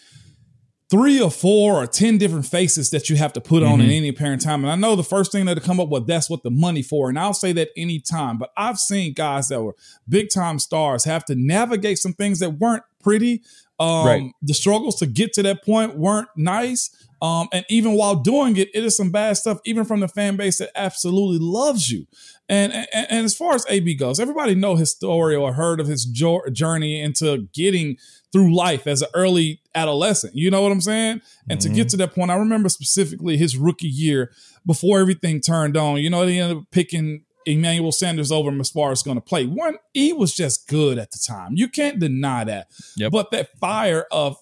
three 0.88 1.20
or 1.20 1.30
four 1.30 1.82
or 1.82 1.86
ten 1.86 2.16
different 2.16 2.46
faces 2.46 2.90
that 2.90 3.10
you 3.10 3.16
have 3.16 3.32
to 3.32 3.40
put 3.40 3.62
on 3.62 3.80
mm-hmm. 3.80 3.82
in 3.82 3.90
any 3.90 4.08
apparent 4.08 4.42
time. 4.42 4.64
And 4.64 4.72
I 4.72 4.76
know 4.76 4.96
the 4.96 5.04
first 5.04 5.32
thing 5.32 5.44
that 5.46 5.62
come 5.62 5.80
up 5.80 5.88
with 5.88 6.06
that's 6.06 6.30
what 6.30 6.42
the 6.42 6.50
money 6.50 6.82
for. 6.82 7.08
And 7.08 7.18
I'll 7.18 7.34
say 7.34 7.52
that 7.52 7.70
anytime. 7.76 8.38
But 8.38 8.50
I've 8.56 8.78
seen 8.78 9.12
guys 9.12 9.48
that 9.48 9.62
were 9.62 9.74
big 10.08 10.28
time 10.32 10.58
stars 10.58 11.04
have 11.04 11.24
to 11.26 11.34
navigate 11.34 11.98
some 11.98 12.12
things 12.12 12.38
that 12.38 12.58
weren't 12.58 12.84
pretty. 13.02 13.42
Um, 13.78 14.06
right. 14.06 14.32
The 14.42 14.54
struggles 14.54 14.96
to 14.96 15.06
get 15.06 15.32
to 15.34 15.42
that 15.42 15.64
point 15.64 15.96
weren't 15.96 16.28
nice. 16.36 16.90
Um, 17.22 17.48
and 17.52 17.64
even 17.68 17.92
while 17.92 18.16
doing 18.16 18.56
it, 18.56 18.68
it 18.74 18.84
is 18.84 18.96
some 18.96 19.10
bad 19.10 19.36
stuff, 19.36 19.58
even 19.64 19.84
from 19.84 20.00
the 20.00 20.08
fan 20.08 20.36
base 20.36 20.58
that 20.58 20.70
absolutely 20.74 21.38
loves 21.40 21.90
you. 21.90 22.06
And, 22.48 22.72
and, 22.72 22.86
and 22.92 23.24
as 23.24 23.34
far 23.34 23.54
as 23.54 23.64
AB 23.68 23.94
goes, 23.94 24.20
everybody 24.20 24.54
know 24.54 24.76
his 24.76 24.90
story 24.90 25.34
or 25.34 25.54
heard 25.54 25.80
of 25.80 25.86
his 25.86 26.04
jo- 26.04 26.42
journey 26.52 27.00
into 27.00 27.48
getting 27.54 27.96
through 28.32 28.54
life 28.54 28.86
as 28.86 29.02
an 29.02 29.08
early 29.14 29.60
adolescent. 29.74 30.34
You 30.34 30.50
know 30.50 30.62
what 30.62 30.72
I'm 30.72 30.80
saying? 30.80 31.22
And 31.48 31.58
mm-hmm. 31.58 31.68
to 31.68 31.74
get 31.74 31.86
mm-hmm. 31.86 31.88
to 31.88 31.96
that 31.98 32.14
point, 32.14 32.30
I 32.30 32.36
remember 32.36 32.68
specifically 32.68 33.36
his 33.36 33.56
rookie 33.56 33.88
year 33.88 34.32
before 34.66 35.00
everything 35.00 35.40
turned 35.40 35.76
on. 35.76 35.98
You 35.98 36.10
know, 36.10 36.26
he 36.26 36.38
ended 36.38 36.58
up 36.58 36.64
picking 36.70 37.22
Emmanuel 37.46 37.92
Sanders 37.92 38.32
over 38.32 38.50
him 38.50 38.60
as 38.60 38.70
far 38.70 38.90
as 38.90 39.02
going 39.02 39.16
to 39.16 39.22
play. 39.22 39.46
One, 39.46 39.76
he 39.94 40.12
was 40.12 40.34
just 40.34 40.68
good 40.68 40.98
at 40.98 41.12
the 41.12 41.18
time. 41.18 41.52
You 41.54 41.68
can't 41.68 41.98
deny 41.98 42.44
that. 42.44 42.68
Yep. 42.96 43.12
But 43.12 43.30
that 43.30 43.56
fire 43.58 44.06
of 44.10 44.36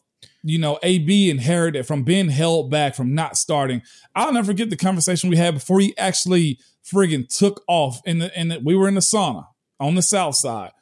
you 0.46 0.58
know, 0.58 0.78
AB 0.82 1.30
inherited 1.30 1.86
from 1.86 2.02
being 2.02 2.28
held 2.28 2.70
back 2.70 2.94
from 2.94 3.14
not 3.14 3.36
starting. 3.38 3.80
I'll 4.14 4.32
never 4.32 4.48
forget 4.48 4.68
the 4.68 4.76
conversation 4.76 5.30
we 5.30 5.38
had 5.38 5.54
before 5.54 5.80
he 5.80 5.96
actually 5.96 6.58
friggin' 6.84 7.34
took 7.34 7.62
off 7.66 8.00
in 8.04 8.18
the 8.18 8.38
in 8.38 8.48
the, 8.48 8.60
we 8.62 8.76
were 8.76 8.86
in 8.86 8.94
the 8.94 9.00
sauna 9.00 9.46
on 9.80 9.94
the 9.94 10.02
south 10.02 10.36
side. 10.36 10.72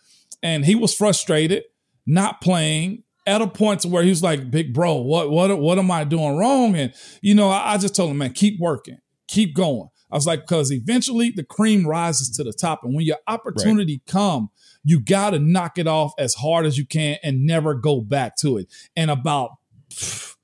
And 0.43 0.65
he 0.65 0.75
was 0.75 0.93
frustrated, 0.93 1.63
not 2.05 2.41
playing, 2.41 3.05
at 3.27 3.41
a 3.41 3.47
point 3.47 3.81
to 3.81 3.89
where 3.89 4.03
he 4.03 4.11
was 4.11 4.23
like, 4.23 4.51
"Big 4.51 4.75
bro, 4.75 4.97
what 4.97 5.31
what 5.31 5.57
what 5.59 5.79
am 5.79 5.91
I 5.91 6.05
doing 6.05 6.37
wrong?" 6.37 6.75
And 6.75 6.93
you 7.21 7.35
know, 7.35 7.49
I, 7.49 7.75
I 7.75 7.79
just 7.79 7.95
told 7.95 8.11
him, 8.11 8.19
"Man, 8.19 8.33
keep 8.33 8.59
working, 8.59 8.99
keep 9.29 9.55
going." 9.55 9.89
I 10.13 10.17
was 10.17 10.27
like, 10.27 10.43
because 10.43 10.71
eventually 10.71 11.31
the 11.31 11.43
cream 11.43 11.87
rises 11.87 12.31
to 12.37 12.45
the 12.45 12.53
top, 12.53 12.85
and 12.85 12.95
when 12.95 13.07
your 13.07 13.19
opportunity 13.27 13.95
right. 13.95 14.13
come, 14.13 14.51
you 14.85 15.01
got 15.01 15.31
to 15.31 15.39
knock 15.39 15.79
it 15.79 15.87
off 15.87 16.13
as 16.19 16.35
hard 16.35 16.67
as 16.67 16.77
you 16.77 16.87
can 16.87 17.17
and 17.23 17.47
never 17.47 17.75
go 17.75 18.01
back 18.01 18.37
to 18.37 18.59
it. 18.59 18.69
And 18.95 19.11
about 19.11 19.53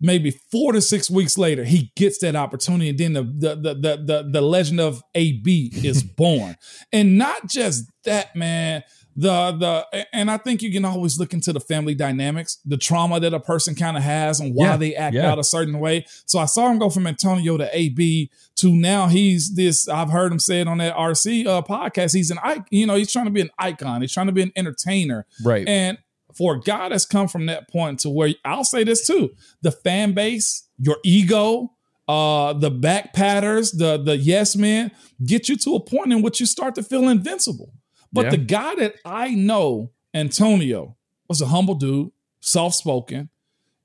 maybe 0.00 0.30
four 0.52 0.72
to 0.72 0.82
six 0.82 1.10
weeks 1.10 1.38
later, 1.38 1.64
he 1.64 1.92
gets 1.96 2.18
that 2.18 2.36
opportunity, 2.36 2.90
and 2.90 2.98
then 2.98 3.12
the 3.14 3.22
the 3.22 3.54
the 3.56 3.74
the, 3.74 4.04
the, 4.04 4.30
the 4.32 4.40
legend 4.42 4.80
of 4.80 5.02
AB 5.14 5.72
is 5.74 6.02
born. 6.16 6.56
and 6.92 7.16
not 7.16 7.48
just 7.48 7.90
that, 8.04 8.36
man 8.36 8.84
the 9.16 9.52
the 9.92 10.06
and 10.12 10.30
I 10.30 10.36
think 10.36 10.62
you 10.62 10.70
can 10.70 10.84
always 10.84 11.18
look 11.18 11.32
into 11.32 11.52
the 11.52 11.60
family 11.60 11.94
dynamics, 11.94 12.58
the 12.66 12.76
trauma 12.76 13.18
that 13.20 13.32
a 13.32 13.40
person 13.40 13.74
kind 13.74 13.96
of 13.96 14.02
has 14.02 14.40
and 14.40 14.54
why 14.54 14.66
yeah, 14.66 14.76
they 14.76 14.94
act 14.94 15.14
yeah. 15.14 15.30
out 15.30 15.38
a 15.38 15.44
certain 15.44 15.78
way. 15.80 16.04
So 16.26 16.38
I 16.38 16.44
saw 16.44 16.70
him 16.70 16.78
go 16.78 16.90
from 16.90 17.06
Antonio 17.06 17.56
to 17.56 17.68
AB 17.72 18.30
to 18.56 18.76
now 18.76 19.08
he's 19.08 19.54
this. 19.54 19.88
I've 19.88 20.10
heard 20.10 20.32
him 20.32 20.38
say 20.38 20.60
it 20.60 20.68
on 20.68 20.78
that 20.78 20.94
RC 20.94 21.46
uh, 21.46 21.62
podcast. 21.62 22.14
He's 22.14 22.30
an. 22.30 22.38
You 22.70 22.86
know, 22.86 22.94
he's 22.94 23.10
trying 23.10 23.24
to 23.24 23.30
be 23.30 23.40
an 23.40 23.50
icon. 23.58 24.02
He's 24.02 24.12
trying 24.12 24.26
to 24.26 24.32
be 24.32 24.42
an 24.42 24.52
entertainer. 24.54 25.26
Right. 25.42 25.66
And 25.66 25.98
for 26.34 26.56
God 26.56 26.92
has 26.92 27.06
come 27.06 27.28
from 27.28 27.46
that 27.46 27.70
point 27.70 28.00
to 28.00 28.10
where 28.10 28.34
I'll 28.44 28.64
say 28.64 28.84
this 28.84 29.06
too, 29.06 29.30
the 29.62 29.72
fan 29.72 30.12
base, 30.12 30.68
your 30.78 30.98
ego, 31.02 31.72
uh, 32.06 32.52
the 32.52 32.70
back 32.70 33.14
patters, 33.14 33.72
the 33.72 33.96
the 33.96 34.16
yes 34.16 34.56
men, 34.56 34.92
get 35.24 35.48
you 35.48 35.56
to 35.56 35.74
a 35.74 35.80
point 35.80 36.12
in 36.12 36.22
which 36.22 36.38
you 36.38 36.46
start 36.46 36.74
to 36.74 36.82
feel 36.82 37.08
invincible. 37.08 37.72
But 38.16 38.24
yeah. 38.24 38.30
the 38.30 38.36
guy 38.38 38.74
that 38.76 38.94
I 39.04 39.30
know, 39.34 39.92
Antonio, 40.12 40.96
was 41.28 41.40
a 41.40 41.46
humble 41.46 41.74
dude, 41.74 42.10
soft 42.40 42.74
spoken. 42.76 43.28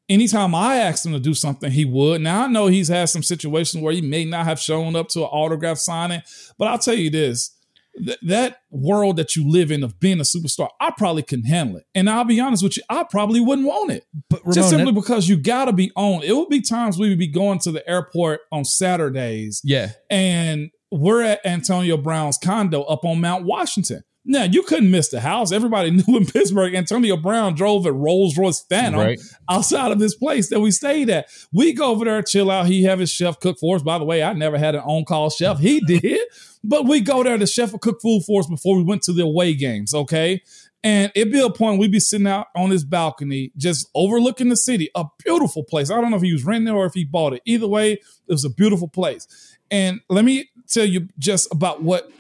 Anytime 0.10 0.54
I 0.54 0.76
asked 0.78 1.06
him 1.06 1.14
to 1.14 1.20
do 1.20 1.34
something, 1.34 1.72
he 1.72 1.86
would. 1.86 2.22
Now 2.22 2.44
I 2.44 2.48
know 2.48 2.68
he's 2.68 2.90
had 2.90 3.10
some 3.10 3.24
situations 3.24 3.82
where 3.82 3.94
he 3.94 4.02
may 4.02 4.26
not 4.26 4.46
have 4.46 4.60
shown 4.60 4.96
up 4.96 5.08
to 5.10 5.20
an 5.22 5.30
autograph 5.32 5.78
signing, 5.78 6.22
but 6.58 6.68
I'll 6.68 6.80
tell 6.80 6.96
you 6.96 7.10
this. 7.10 7.56
Th- 7.98 8.18
that 8.24 8.62
world 8.70 9.18
that 9.18 9.36
you 9.36 9.50
live 9.50 9.70
in 9.72 9.84
of 9.84 10.00
being 10.00 10.20
a 10.20 10.24
superstar, 10.24 10.70
I 10.80 10.92
probably 10.98 11.24
couldn't 11.24 11.46
handle 11.46 11.78
it. 11.78 11.86
And 11.94 12.10
I'll 12.10 12.24
be 12.24 12.40
honest 12.40 12.64
with 12.64 12.78
you, 12.78 12.84
I 12.90 13.04
probably 13.04 13.40
wouldn't 13.42 13.68
want 13.68 13.92
it. 13.92 14.06
But 14.30 14.42
Ramon, 14.42 14.54
just 14.54 14.70
simply 14.70 14.92
that- 14.92 15.00
because 15.02 15.30
you 15.30 15.38
gotta 15.38 15.74
be 15.74 15.92
on. 15.96 16.24
It 16.24 16.34
would 16.36 16.50
be 16.50 16.62
times 16.62 16.98
we 16.98 17.10
would 17.10 17.20
be 17.20 17.28
going 17.28 17.60
to 17.60 17.72
the 17.72 17.88
airport 17.90 18.42
on 18.52 18.66
Saturdays. 18.66 19.62
Yeah. 19.64 19.92
And 20.10 20.72
we're 20.92 21.22
at 21.22 21.46
Antonio 21.46 21.96
Brown's 21.98 22.38
condo 22.38 22.82
up 22.84 23.06
on 23.06 23.22
Mount 23.22 23.46
Washington. 23.46 24.04
Now 24.24 24.44
you 24.44 24.62
couldn't 24.64 24.92
miss 24.92 25.10
the 25.10 25.20
house. 25.20 25.52
Everybody 25.52 25.92
knew 26.08 26.18
in 26.18 26.26
Pittsburgh, 26.26 26.76
Antonio 26.76 27.18
Brown 27.18 27.56
drove 27.56 27.86
a 27.86 27.92
Rolls 27.92 28.38
Royce 28.38 28.62
Phantom 28.62 29.00
right. 29.00 29.20
outside 29.50 29.92
of 29.92 30.00
this 30.00 30.16
place 30.16 30.50
that 30.50 30.60
we 30.60 30.72
stayed 30.72 31.10
at. 31.10 31.28
We 31.52 31.74
go 31.74 31.92
over 31.92 32.06
there, 32.06 32.22
chill 32.22 32.52
out. 32.52 32.68
He 32.68 32.84
have 32.84 33.00
his 33.00 33.12
chef 33.12 33.40
cook 33.40 33.58
for 33.60 33.76
us. 33.76 33.84
By 33.84 33.98
the 33.98 34.06
way, 34.06 34.22
I 34.24 34.34
never 34.34 34.58
had 34.58 34.76
an 34.76 34.82
on 34.82 35.06
call 35.06 35.30
chef. 35.30 35.60
He 35.60 35.80
did, 35.88 36.22
but 36.64 36.86
we 36.86 37.02
go 37.02 37.24
there. 37.24 37.38
The 37.38 37.48
chef 37.48 37.72
would 37.72 37.82
cook 37.82 38.02
food 38.02 38.24
for 38.26 38.42
us 38.42 38.48
before 38.48 38.78
we 38.78 38.84
went 38.84 39.02
to 39.04 39.14
the 39.14 39.24
away 39.24 39.56
games. 39.56 39.94
Okay, 39.94 40.42
and 40.84 41.12
it'd 41.16 41.32
be 41.32 41.40
a 41.40 41.50
point 41.50 41.80
we'd 41.80 41.92
be 41.92 42.00
sitting 42.00 42.28
out 42.28 42.48
on 42.56 42.70
this 42.70 42.84
balcony, 42.84 43.52
just 43.58 43.88
overlooking 43.94 44.50
the 44.50 44.56
city. 44.56 44.90
A 44.96 45.06
beautiful 45.24 45.64
place. 45.64 45.92
I 45.92 46.00
don't 46.02 46.12
know 46.12 46.18
if 46.18 46.24
he 46.24 46.34
was 46.34 46.44
renting 46.44 46.74
it 46.74 46.78
or 46.78 46.86
if 46.86 46.94
he 46.94 47.06
bought 47.06 47.34
it. 47.34 47.42
Either 47.46 47.68
way, 47.68 47.94
it 47.94 48.02
was 48.28 48.46
a 48.46 48.50
beautiful 48.50 48.88
place. 48.88 49.58
And 49.70 50.02
let 50.10 50.26
me 50.26 50.50
tell 50.68 50.86
you 50.86 51.08
just 51.20 51.52
about 51.52 51.84
what 51.84 52.12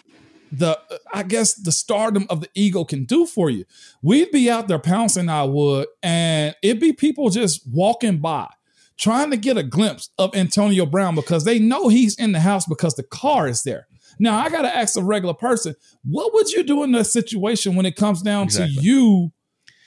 the 0.52 0.80
I 1.14 1.24
guess 1.24 1.54
the 1.54 1.72
stardom 1.72 2.26
of 2.30 2.42
the 2.42 2.50
ego 2.54 2.84
can 2.84 3.06
do 3.06 3.26
for 3.26 3.50
you. 3.50 3.66
We'd 4.02 4.32
be 4.32 4.50
out 4.50 4.68
there 4.68 4.80
pouncing 4.80 5.30
I 5.30 5.44
would, 5.44 5.88
and 6.04 6.56
it'd 6.62 6.82
be 6.82 6.94
people 6.94 7.30
just 7.30 7.62
walking 7.68 8.18
by 8.18 8.50
trying 8.98 9.32
to 9.32 9.38
get 9.38 9.58
a 9.58 9.64
glimpse 9.64 10.10
of 10.20 10.36
Antonio 10.36 10.86
Brown 10.86 11.16
because 11.16 11.44
they 11.44 11.58
know 11.58 11.88
he's 11.88 12.16
in 12.20 12.34
the 12.34 12.40
house 12.40 12.68
because 12.68 12.96
the 12.96 13.04
car 13.04 13.48
is 13.48 13.64
there. 13.64 13.88
Now 14.20 14.38
I 14.38 14.50
gotta 14.50 14.76
ask 14.76 14.96
a 14.98 15.04
regular 15.04 15.34
person, 15.34 15.76
what 16.04 16.34
would 16.34 16.52
you 16.52 16.64
do 16.64 16.84
in 16.84 16.92
that 16.92 17.06
situation 17.06 17.76
when 17.76 17.86
it 17.86 17.96
comes 17.96 18.22
down 18.22 18.44
exactly. 18.44 18.76
to 18.76 18.82
you 18.82 19.32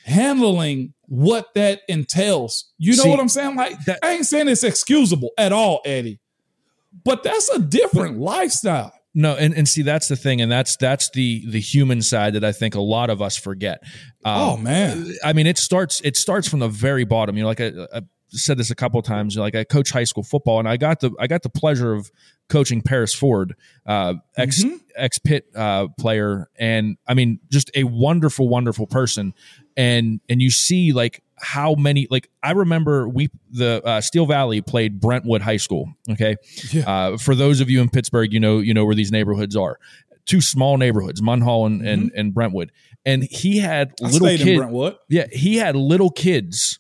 handling 0.05 0.95
what 1.03 1.55
that 1.55 1.83
entails? 1.89 2.73
You 2.79 2.97
know 2.97 3.05
See, 3.05 3.11
what 3.11 3.21
I'm 3.21 3.29
saying? 3.29 3.57
Like 3.57 3.85
that, 3.85 3.99
I 4.03 4.13
ain't 4.13 4.27
saying 4.27 4.49
it's 4.49 4.65
excusable 4.65 5.31
at 5.39 5.53
all, 5.53 5.81
Eddie. 5.85 6.21
But 7.05 7.23
that's 7.23 7.49
a 7.51 7.59
different 7.59 8.19
lifestyle. 8.19 8.94
No, 9.15 9.37
and, 9.37 9.55
and 9.55 9.69
see 9.69 9.83
that's 9.83 10.09
the 10.09 10.17
thing, 10.17 10.41
and 10.41 10.51
that's 10.51 10.77
that's 10.77 11.11
the 11.11 11.45
the 11.49 11.61
human 11.61 12.03
side 12.03 12.35
that 12.35 12.43
I 12.43 12.51
think 12.51 12.75
a 12.75 12.81
lot 12.81 13.11
of 13.11 13.23
us 13.23 13.37
forget. 13.37 13.81
Um, 14.25 14.41
oh 14.41 14.57
man, 14.57 15.13
I 15.25 15.33
mean 15.33 15.47
it 15.47 15.57
starts 15.57 16.01
it 16.01 16.17
starts 16.17 16.49
from 16.49 16.59
the 16.59 16.69
very 16.69 17.05
bottom. 17.05 17.37
You 17.37 17.43
know, 17.45 17.49
like 17.49 17.61
I, 17.61 17.73
I 17.95 18.01
said 18.31 18.59
this 18.59 18.71
a 18.71 18.75
couple 18.75 19.01
times. 19.03 19.37
Like 19.37 19.55
I 19.55 19.65
coach 19.65 19.91
high 19.91 20.05
school 20.05 20.25
football, 20.25 20.59
and 20.59 20.69
I 20.69 20.77
got 20.77 21.01
the 21.01 21.13
I 21.19 21.27
got 21.27 21.43
the 21.43 21.49
pleasure 21.49 21.93
of 21.93 22.11
coaching 22.49 22.83
Paris 22.83 23.15
Ford, 23.15 23.55
uh, 23.87 24.15
ex 24.37 24.65
mm-hmm. 24.65 24.77
ex 24.97 25.19
Pitt 25.19 25.47
uh, 25.55 25.89
player, 25.99 26.51
and 26.59 26.97
I 27.07 27.15
mean 27.15 27.41
just 27.51 27.71
a 27.75 27.85
wonderful, 27.85 28.49
wonderful 28.49 28.87
person. 28.87 29.33
And 29.77 30.21
and 30.29 30.43
you 30.43 30.51
see 30.51 30.93
like 30.93 31.23
how 31.39 31.75
many 31.75 32.07
like 32.11 32.29
I 32.43 32.53
remember 32.53 33.09
we 33.09 33.29
the 33.51 33.83
uh, 33.85 34.01
Steel 34.01 34.27
Valley 34.27 34.61
played 34.61 35.01
Brentwood 35.01 35.43
High 35.43 35.57
School. 35.59 35.93
Okay, 36.11 36.37
yeah. 36.71 36.91
uh, 36.91 37.17
for 37.19 37.35
those 37.35 37.61
of 37.61 37.69
you 37.69 37.81
in 37.81 37.89
Pittsburgh, 37.91 38.33
you 38.33 38.41
know 38.41 38.59
you 38.59 38.75
know 38.75 38.85
where 38.85 38.95
these 38.95 39.13
neighborhoods 39.13 39.57
are. 39.57 39.79
two 40.27 40.41
small 40.41 40.77
neighborhoods, 40.79 41.21
Munhall 41.21 41.67
and, 41.67 41.87
and, 41.87 42.11
and 42.15 42.35
Brentwood. 42.35 42.73
And 43.05 43.25
he 43.25 43.59
had 43.59 43.93
I 44.03 44.09
little 44.09 44.29
kids. 44.29 44.59
Brentwood. 44.59 44.97
Yeah, 45.09 45.27
he 45.31 45.57
had 45.57 45.77
little 45.77 46.11
kids 46.11 46.79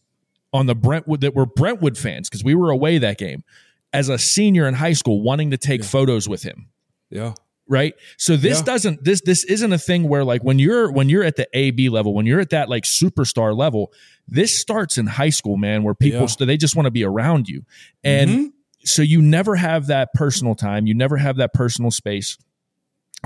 on 0.53 0.67
the 0.67 0.75
Brentwood 0.75 1.21
that 1.21 1.35
were 1.35 1.47
Brentwood 1.47 1.99
fans 1.99 2.29
because 2.29 2.43
we 2.45 2.55
were 2.55 2.71
away 2.71 2.99
that 2.99 3.19
game 3.19 3.45
as 3.93 4.09
a 4.09 4.19
senior 4.19 4.67
in 4.67 4.75
high 4.75 4.93
school 4.95 5.23
wanting 5.23 5.51
to 5.51 5.59
take 5.59 5.85
photos 5.85 6.29
with 6.29 6.43
him. 6.43 6.69
Yeah. 7.11 7.35
Right. 7.67 7.95
So 8.19 8.37
this 8.37 8.59
Yeah. 8.59 8.65
doesn't 8.65 9.05
this 9.05 9.23
this 9.23 9.43
isn't 9.45 9.73
a 9.73 9.79
thing 9.79 10.07
where 10.09 10.23
like 10.23 10.45
when 10.45 10.59
you're 10.59 10.91
when 10.93 11.09
you're 11.09 11.25
at 11.25 11.37
the 11.37 11.49
AB 11.55 11.89
level, 11.89 12.13
when 12.15 12.27
you're 12.27 12.41
at 12.41 12.51
that 12.51 12.69
like 12.69 12.85
superstar 12.85 13.57
level, 13.57 13.91
this 14.29 14.59
starts 14.59 14.99
in 14.99 15.07
high 15.07 15.31
school, 15.31 15.57
man, 15.57 15.83
where 15.83 15.95
people 15.95 16.21
Yeah. 16.21 16.27
so 16.27 16.45
they 16.45 16.59
just 16.59 16.77
want 16.77 16.85
to 16.87 16.91
be 16.91 17.05
around 17.05 17.49
you. 17.49 17.65
And 18.03 18.31
Mhm. 18.31 18.53
so 18.85 19.01
you 19.01 19.23
never 19.23 19.57
have 19.57 19.87
that 19.87 20.13
personal 20.13 20.55
time, 20.55 20.87
you 20.87 20.93
never 20.95 21.17
have 21.17 21.37
that 21.37 21.55
personal 21.55 21.91
space. 21.91 22.37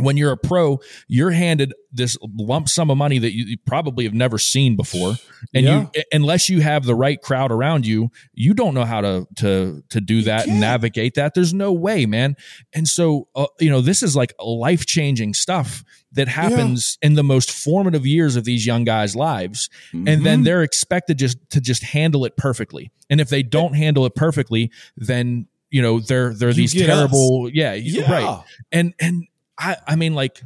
When 0.00 0.16
you're 0.16 0.32
a 0.32 0.36
pro, 0.36 0.80
you're 1.06 1.30
handed 1.30 1.72
this 1.92 2.16
lump 2.22 2.68
sum 2.68 2.90
of 2.90 2.98
money 2.98 3.18
that 3.18 3.32
you, 3.34 3.56
probably 3.66 4.04
have 4.04 4.14
never 4.14 4.38
seen 4.38 4.76
before, 4.76 5.14
and 5.54 5.64
you 5.66 6.02
unless 6.12 6.48
you 6.48 6.60
have 6.60 6.84
the 6.84 6.94
right 6.94 7.20
crowd 7.20 7.50
around 7.50 7.86
you, 7.86 8.10
you 8.34 8.54
don't 8.54 8.74
know 8.74 8.84
how 8.84 9.00
to 9.00 9.26
to 9.36 9.82
to 9.90 10.00
do 10.00 10.22
that 10.22 10.46
and 10.46 10.60
navigate 10.60 11.14
that. 11.14 11.34
There's 11.34 11.54
no 11.54 11.72
way, 11.72 12.04
man. 12.06 12.36
And 12.74 12.86
so, 12.86 13.28
uh, 13.34 13.46
you 13.60 13.70
know, 13.70 13.80
this 13.80 14.02
is 14.02 14.14
like 14.16 14.34
life 14.42 14.84
changing 14.86 15.34
stuff 15.34 15.82
that 16.12 16.28
happens 16.28 16.98
in 17.02 17.14
the 17.14 17.22
most 17.24 17.50
formative 17.50 18.06
years 18.06 18.36
of 18.36 18.44
these 18.44 18.66
young 18.66 18.84
guys' 18.84 19.14
lives, 19.14 19.68
and 19.92 20.06
then 20.26 20.40
Mhm. 20.40 20.44
they're 20.44 20.62
expected 20.62 21.18
just 21.18 21.38
to 21.50 21.60
just 21.60 21.82
handle 21.82 22.24
it 22.24 22.36
perfectly. 22.36 22.90
And 23.10 23.20
if 23.20 23.28
they 23.28 23.42
don't 23.42 23.74
handle 23.74 24.04
it 24.06 24.14
perfectly, 24.14 24.70
then 24.96 25.46
you 25.70 25.82
know 25.82 26.00
they're 26.00 26.32
they're 26.34 26.48
You 26.48 26.54
these 26.54 26.74
terrible, 26.74 27.50
yeah, 27.52 27.74
yeah. 27.74 28.10
right. 28.10 28.42
And 28.72 28.94
and 28.98 29.27
I 29.58 29.76
I 29.86 29.96
mean 29.96 30.14
like. 30.14 30.40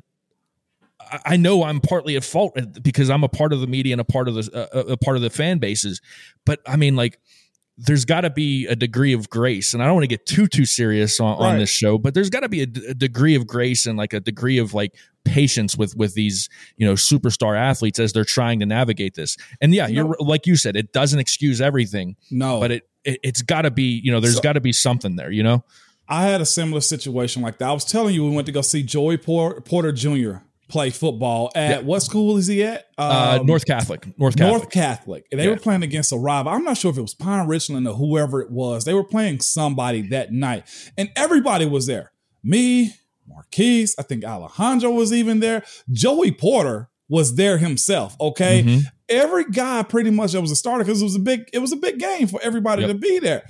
I- 1.26 1.37
know 1.37 1.64
I'm 1.64 1.81
partly 1.81 2.16
at 2.16 2.25
fault 2.25 2.57
because 2.83 3.11
I'm 3.11 3.23
a 3.25 3.28
part 3.28 3.52
of 3.52 3.61
the 3.61 3.66
media 3.66 3.92
and 3.92 4.00
a 4.00 4.04
part 4.04 4.28
of 4.28 4.35
the 4.35 4.69
uh, 4.73 4.92
a 4.92 4.97
part 4.97 5.16
of 5.16 5.23
the 5.23 5.28
fan 5.31 5.59
bases, 5.59 6.00
but 6.47 6.61
I 6.66 6.76
mean, 6.76 6.97
like, 6.97 7.19
there's 7.76 8.04
got 8.07 8.23
to 8.23 8.31
be 8.31 8.66
a 8.66 8.76
degree 8.76 9.12
of 9.12 9.28
grace, 9.28 9.75
and 9.75 9.83
I 9.83 9.87
don't 9.87 9.95
want 9.95 10.04
to 10.04 10.09
get 10.09 10.25
too 10.25 10.47
too 10.47 10.64
serious 10.64 11.21
on, 11.21 11.37
on 11.38 11.59
this 11.59 11.69
show, 11.71 11.99
but 11.99 12.14
there's 12.14 12.31
got 12.31 12.40
to 12.40 12.49
be 12.49 12.62
a, 12.62 12.66
d- 12.66 12.87
a 12.87 12.95
degree 12.95 13.35
of 13.35 13.47
grace 13.47 13.85
and 13.85 13.99
like 13.99 14.12
a 14.14 14.21
degree 14.21 14.57
of 14.59 14.73
like 14.73 14.95
patience 15.25 15.76
with 15.76 15.95
with 15.97 16.14
these 16.14 16.49
you 16.76 16.87
know 16.87 16.95
superstar 16.95 17.59
athletes 17.59 17.99
as 17.99 18.12
they're 18.14 18.25
trying 18.25 18.61
to 18.61 18.66
navigate 18.66 19.14
this. 19.14 19.37
And 19.61 19.75
yeah, 19.75 19.88
you're 19.88 20.16
like 20.21 20.47
you 20.47 20.57
said, 20.57 20.76
it 20.76 20.92
doesn't 20.92 21.19
excuse 21.19 21.61
everything, 21.61 22.16
No. 22.31 22.59
but 22.61 22.71
it, 22.71 22.88
it 23.04 23.19
it's 23.23 23.42
got 23.42 23.62
to 23.62 23.71
be 23.71 24.00
you 24.02 24.12
know 24.12 24.21
there's 24.21 24.37
So- 24.37 24.40
got 24.42 24.52
to 24.54 24.61
be 24.62 24.73
something 24.73 25.16
there, 25.16 25.33
you 25.33 25.42
know. 25.42 25.62
I 26.12 26.25
had 26.25 26.40
a 26.42 26.47
similar 26.47 26.81
situation 26.83 27.40
like 27.42 27.57
that. 27.59 27.69
I 27.69 27.73
was 27.73 27.85
telling 27.87 28.14
you, 28.14 28.25
we 28.28 28.35
went 28.35 28.45
to 28.47 28.52
go 28.52 28.61
see 28.61 28.83
Joey 28.83 29.16
Por- 29.16 29.61
Porter 29.62 29.92
Jr. 29.92 30.42
play 30.69 30.90
football 30.90 31.50
at 31.54 31.71
Yeah. 31.71 31.78
what 31.81 32.00
school 32.02 32.37
is 32.37 32.47
he 32.47 32.62
at? 32.64 32.85
Uh, 32.99 33.38
Um, 33.40 33.47
North 33.47 33.64
Catholic, 33.66 34.07
North 34.19 34.37
Catholic. 34.37 34.59
North 34.61 34.71
Catholic. 34.71 35.25
And 35.31 35.40
they 35.40 35.45
Yeah. 35.45 35.50
were 35.52 35.57
playing 35.59 35.83
against 35.83 36.12
a 36.12 36.16
rival. 36.16 36.52
I'm 36.52 36.64
not 36.64 36.76
sure 36.78 36.90
if 36.90 36.97
it 36.99 37.02
was 37.02 37.14
Pine 37.14 37.47
Richland 37.47 37.87
or 37.88 37.95
whoever 37.95 38.40
it 38.42 38.50
was. 38.50 38.85
They 38.85 38.95
were 38.95 39.04
playing 39.04 39.40
somebody 39.40 40.02
that 40.09 40.33
night. 40.33 40.64
And 40.99 41.11
everybody 41.16 41.64
was 41.66 41.87
there. 41.87 42.12
Me, 42.45 42.95
Maurkice, 43.28 43.95
I 43.99 44.02
think 44.02 44.25
Alejandro 44.25 44.90
was 44.90 45.12
even 45.12 45.40
there. 45.40 45.62
Joey 45.90 46.31
Porter 46.33 46.88
was 47.09 47.37
there 47.37 47.59
himself. 47.59 48.16
Okay. 48.21 48.62
Mhm. 48.62 48.85
Every 49.09 49.45
guy 49.45 49.83
pretty 49.83 50.11
much 50.11 50.33
that 50.33 50.40
was 50.40 50.50
a 50.50 50.57
starter 50.57 50.85
because 50.85 51.00
it 51.02 51.04
was 51.04 51.16
a 51.16 51.21
big, 51.21 51.42
it 51.52 51.59
was 51.59 51.73
a 51.73 51.76
big 51.76 51.99
game 51.99 52.26
for 52.26 52.40
everybody 52.42 52.83
Yep. 52.83 52.90
to 52.90 52.95
be 52.99 53.19
there. 53.19 53.42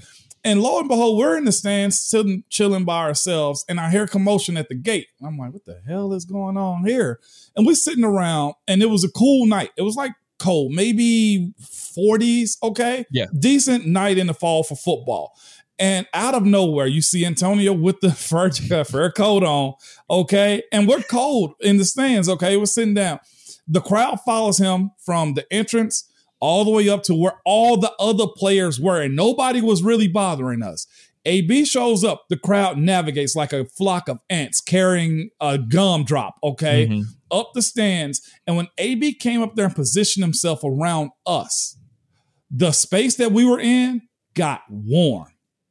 And 0.45 0.61
lo 0.61 0.81
and 0.81 0.89
behold, 0.89 1.19
we're 1.19 1.37
in 1.37 1.45
the 1.45 1.53
stands 1.53 2.01
sitting, 2.01 2.43
chilling 2.49 2.85
by 2.85 2.99
ourselves, 2.99 3.65
and 3.69 3.79
I 3.79 3.91
hear 3.91 4.09
commotion 4.09 4.57
at 4.57 4.69
the 4.69 4.75
gate. 4.75 5.07
And 5.21 5.29
I'm 5.29 5.39
like, 5.39 5.53
what 5.53 5.65
the 5.65 5.81
hell 5.87 6.13
is 6.13 6.25
going 6.25 6.57
on 6.57 6.85
here? 6.85 7.21
And 7.55 7.65
we're 7.65 7.77
sitting 7.77 8.05
around, 8.05 8.55
and 8.67 8.83
it 8.83 8.91
was 8.91 9.05
a 9.05 9.11
cool 9.11 9.47
night. 9.47 9.71
It 9.77 9.83
was 9.83 9.95
like 9.95 10.13
cold, 10.41 10.73
maybe 10.73 11.55
40s, 11.63 12.57
okay? 12.63 13.05
Yeah. 13.11 13.27
Decent 13.39 13.87
night 13.87 14.19
in 14.19 14.27
the 14.27 14.35
fall 14.35 14.65
for 14.65 14.75
football. 14.75 15.37
And 15.79 16.07
out 16.13 16.35
of 16.35 16.45
nowhere, 16.45 16.87
you 16.87 17.03
see 17.03 17.25
Antonio 17.25 17.73
with 17.73 18.01
the 18.01 18.11
fur, 18.13 18.51
fur 18.51 19.11
coat 19.13 19.45
on, 19.45 19.75
okay? 20.11 20.63
And 20.73 20.89
we're 20.89 21.03
cold 21.03 21.55
in 21.61 21.77
the 21.77 21.85
stands, 21.85 22.29
okay? 22.29 22.57
We're 22.57 22.67
sitting 22.67 22.95
down. 22.95 23.21
The 23.69 23.81
crowd 23.81 24.21
follows 24.25 24.59
him 24.59 24.91
from 24.99 25.35
the 25.35 25.51
entrance 25.53 26.11
all 26.43 26.65
the 26.65 26.71
way 26.71 26.89
up 26.89 27.05
to 27.05 27.15
where 27.15 27.35
all 27.47 27.77
the 27.77 27.93
other 28.01 28.27
players 28.27 28.81
were, 28.81 29.01
and 29.01 29.15
nobody 29.15 29.61
was 29.61 29.83
really 29.83 30.09
bothering 30.09 30.61
us. 30.63 30.89
AB 31.25 31.65
shows 31.65 32.03
up, 32.03 32.25
the 32.29 32.37
crowd 32.37 32.79
navigates 32.79 33.37
like 33.37 33.53
a 33.53 33.65
flock 33.65 34.09
of 34.09 34.19
ants 34.29 34.61
carrying 34.61 35.31
a 35.41 35.57
gumdrop, 35.57 36.35
okay, 36.43 36.89
Mhm. 36.89 37.05
up 37.31 37.53
the 37.55 37.63
stands. 37.63 38.21
And 38.45 38.57
when 38.57 38.67
AB 38.77 39.15
came 39.15 39.41
up 39.41 39.55
there 39.55 39.67
and 39.67 39.75
positioned 39.75 40.25
himself 40.25 40.65
around 40.65 41.11
us, 41.25 41.77
the 42.51 42.73
space 42.73 43.15
that 43.17 43.31
we 43.31 43.45
were 43.45 43.61
in 43.61 44.03
got 44.35 44.63
warm. 44.69 45.29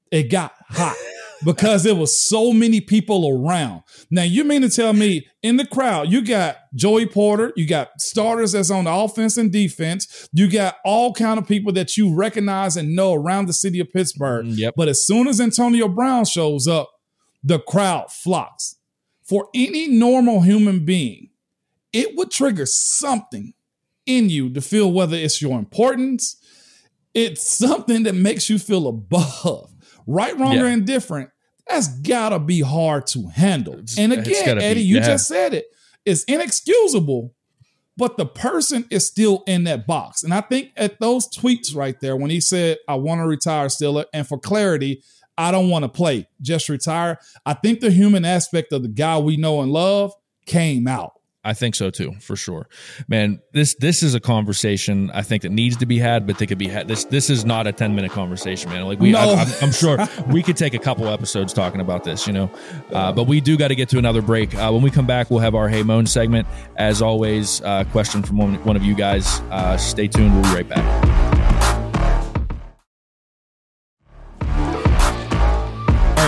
It 0.09 0.31
got 0.31 0.53
hot 0.69 0.95
because 1.43 1.83
there 1.83 1.95
was 1.95 2.15
so 2.15 2.53
many 2.53 2.81
people 2.81 3.27
around. 3.27 3.83
Now, 4.09 4.23
you 4.23 4.43
mean 4.43 4.61
to 4.61 4.69
tell 4.69 4.93
me 4.93 5.27
in 5.41 5.57
the 5.57 5.65
crowd, 5.65 6.11
you 6.11 6.23
got 6.23 6.57
Joey 6.75 7.05
Porter, 7.05 7.53
you 7.55 7.67
got 7.67 7.99
starters 7.99 8.51
that's 8.51 8.71
on 8.71 8.85
the 8.85 8.91
offense 8.91 9.37
and 9.37 9.51
defense, 9.51 10.29
you 10.33 10.49
got 10.49 10.77
all 10.85 11.13
kind 11.13 11.39
of 11.39 11.47
people 11.47 11.73
that 11.73 11.97
you 11.97 12.13
recognize 12.13 12.77
and 12.77 12.95
know 12.95 13.13
around 13.13 13.47
the 13.47 13.53
city 13.53 13.79
of 13.79 13.91
Pittsburgh. 13.91 14.45
Mm, 14.45 14.57
yep. 14.57 14.73
But 14.77 14.87
as 14.87 15.05
soon 15.05 15.27
as 15.27 15.41
Antonio 15.41 15.87
Brown 15.87 16.25
shows 16.25 16.67
up, 16.67 16.91
the 17.43 17.59
crowd 17.59 18.11
flocks. 18.11 18.77
For 19.23 19.47
any 19.55 19.87
normal 19.87 20.41
human 20.41 20.83
being, 20.83 21.29
it 21.93 22.15
would 22.15 22.31
trigger 22.31 22.65
something 22.65 23.53
in 24.05 24.29
you 24.29 24.49
to 24.51 24.61
feel 24.61 24.91
whether 24.91 25.15
it's 25.15 25.41
your 25.41 25.57
importance, 25.57 26.37
it's 27.13 27.43
something 27.43 28.03
that 28.03 28.15
makes 28.15 28.49
you 28.49 28.59
feel 28.59 28.87
above. 28.87 29.70
Right, 30.11 30.37
wrong, 30.37 30.57
or 30.57 30.67
indifferent, 30.67 31.29
that's 31.67 31.87
gotta 31.87 32.39
be 32.39 32.61
hard 32.61 33.07
to 33.07 33.27
handle. 33.27 33.73
It's- 33.73 33.97
and 33.97 34.11
again, 34.13 34.45
gotta 34.45 34.59
be, 34.59 34.65
Eddie, 34.65 34.81
you 34.81 34.97
yeah. 34.97 35.05
just 35.05 35.27
said 35.27 35.53
it. 35.53 35.65
It's 36.05 36.23
inexcusable, 36.25 37.33
but 37.97 38.17
the 38.17 38.25
person 38.25 38.85
is 38.89 39.07
still 39.07 39.43
in 39.47 39.63
that 39.65 39.85
box. 39.85 40.23
And 40.23 40.33
I 40.33 40.41
think 40.41 40.71
at 40.75 40.99
those 40.99 41.29
tweets 41.29 41.75
right 41.75 41.99
there, 41.99 42.15
when 42.15 42.31
he 42.31 42.41
said, 42.41 42.77
I 42.87 42.95
want 42.95 43.21
to 43.21 43.27
retire 43.27 43.69
still, 43.69 44.03
and 44.13 44.27
for 44.27 44.39
clarity, 44.39 45.03
I 45.37 45.51
don't 45.51 45.69
want 45.69 45.83
to 45.83 45.89
play, 45.89 46.27
just 46.41 46.69
retire. 46.69 47.17
I 47.45 47.53
think 47.53 47.79
the 47.79 47.91
human 47.91 48.25
aspect 48.25 48.73
of 48.73 48.81
the 48.81 48.89
guy 48.89 49.17
we 49.17 49.37
know 49.37 49.61
and 49.61 49.71
love 49.71 50.13
came 50.45 50.87
out. 50.87 51.13
I 51.43 51.53
think 51.53 51.73
so 51.73 51.89
too, 51.89 52.13
for 52.19 52.35
sure, 52.35 52.67
man. 53.07 53.41
This 53.51 53.73
this 53.75 54.03
is 54.03 54.13
a 54.13 54.19
conversation 54.19 55.09
I 55.11 55.23
think 55.23 55.41
that 55.41 55.49
needs 55.51 55.75
to 55.77 55.87
be 55.87 55.97
had, 55.97 56.27
but 56.27 56.37
they 56.37 56.45
could 56.45 56.59
be 56.59 56.67
had. 56.67 56.87
This 56.87 57.05
this 57.05 57.31
is 57.31 57.45
not 57.45 57.65
a 57.65 57.71
ten 57.71 57.95
minute 57.95 58.11
conversation, 58.11 58.69
man. 58.69 58.85
Like 58.85 58.99
we, 58.99 59.11
No. 59.11 59.19
I, 59.19 59.41
I'm, 59.41 59.47
I'm 59.63 59.71
sure 59.71 59.97
we 60.27 60.43
could 60.43 60.55
take 60.55 60.75
a 60.75 60.79
couple 60.79 61.07
episodes 61.07 61.51
talking 61.51 61.81
about 61.81 62.03
this, 62.03 62.27
you 62.27 62.33
know. 62.33 62.51
Uh, 62.91 63.11
but 63.11 63.23
we 63.23 63.41
do 63.41 63.57
got 63.57 63.69
to 63.69 63.75
get 63.75 63.89
to 63.89 63.97
another 63.97 64.21
break. 64.21 64.53
Uh, 64.53 64.69
when 64.71 64.83
we 64.83 64.91
come 64.91 65.07
back, 65.07 65.31
we'll 65.31 65.39
have 65.39 65.55
our 65.55 65.67
Hey 65.67 65.81
Mon 65.81 66.05
segment. 66.05 66.47
As 66.75 67.01
always, 67.01 67.59
uh, 67.61 67.85
question 67.85 68.21
from 68.21 68.37
one, 68.37 68.63
one 68.63 68.75
of 68.75 68.83
you 68.83 68.93
guys. 68.93 69.39
Uh, 69.49 69.77
stay 69.77 70.07
tuned. 70.07 70.33
We'll 70.33 70.43
be 70.43 70.55
right 70.55 70.69
back. 70.69 71.30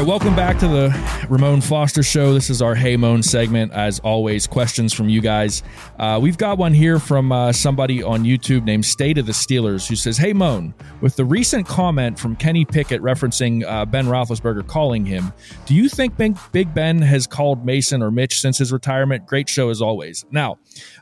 Right, 0.03 0.09
welcome 0.09 0.35
back 0.35 0.59
to 0.59 0.67
the 0.67 1.27
Ramon 1.29 1.61
Foster 1.61 2.03
Show. 2.03 2.33
This 2.33 2.49
is 2.49 2.61
our 2.61 2.75
Hey 2.75 2.97
Mon 2.97 3.23
segment. 3.23 3.71
As 3.71 3.99
always, 3.99 4.47
questions 4.47 4.91
from 4.91 5.07
you 5.07 5.21
guys. 5.21 5.63
Uh, 5.97 6.19
we've 6.21 6.37
got 6.37 6.57
one 6.57 6.73
here 6.73 6.99
from 6.99 7.31
uh, 7.31 7.53
somebody 7.53 8.03
on 8.03 8.25
YouTube 8.25 8.65
named 8.65 8.83
State 8.83 9.17
of 9.17 9.27
the 9.27 9.31
Steelers 9.31 9.87
who 9.87 9.95
says, 9.95 10.17
Hey 10.17 10.33
Mon, 10.33 10.73
with 10.99 11.15
the 11.15 11.23
recent 11.23 11.65
comment 11.65 12.19
from 12.19 12.35
Kenny 12.35 12.65
Pickett 12.65 13.01
referencing 13.01 13.63
uh, 13.63 13.85
Ben 13.85 14.07
Roethlisberger 14.07 14.67
calling 14.67 15.05
him, 15.05 15.31
do 15.65 15.73
you 15.73 15.87
think 15.87 16.17
Big, 16.17 16.37
Big 16.51 16.73
Ben 16.73 17.01
has 17.01 17.25
called 17.25 17.65
Mason 17.65 18.03
or 18.03 18.11
Mitch 18.11 18.41
since 18.41 18.57
his 18.57 18.73
retirement? 18.73 19.25
Great 19.25 19.47
show 19.47 19.69
as 19.69 19.81
always. 19.81 20.25
Now, 20.31 20.57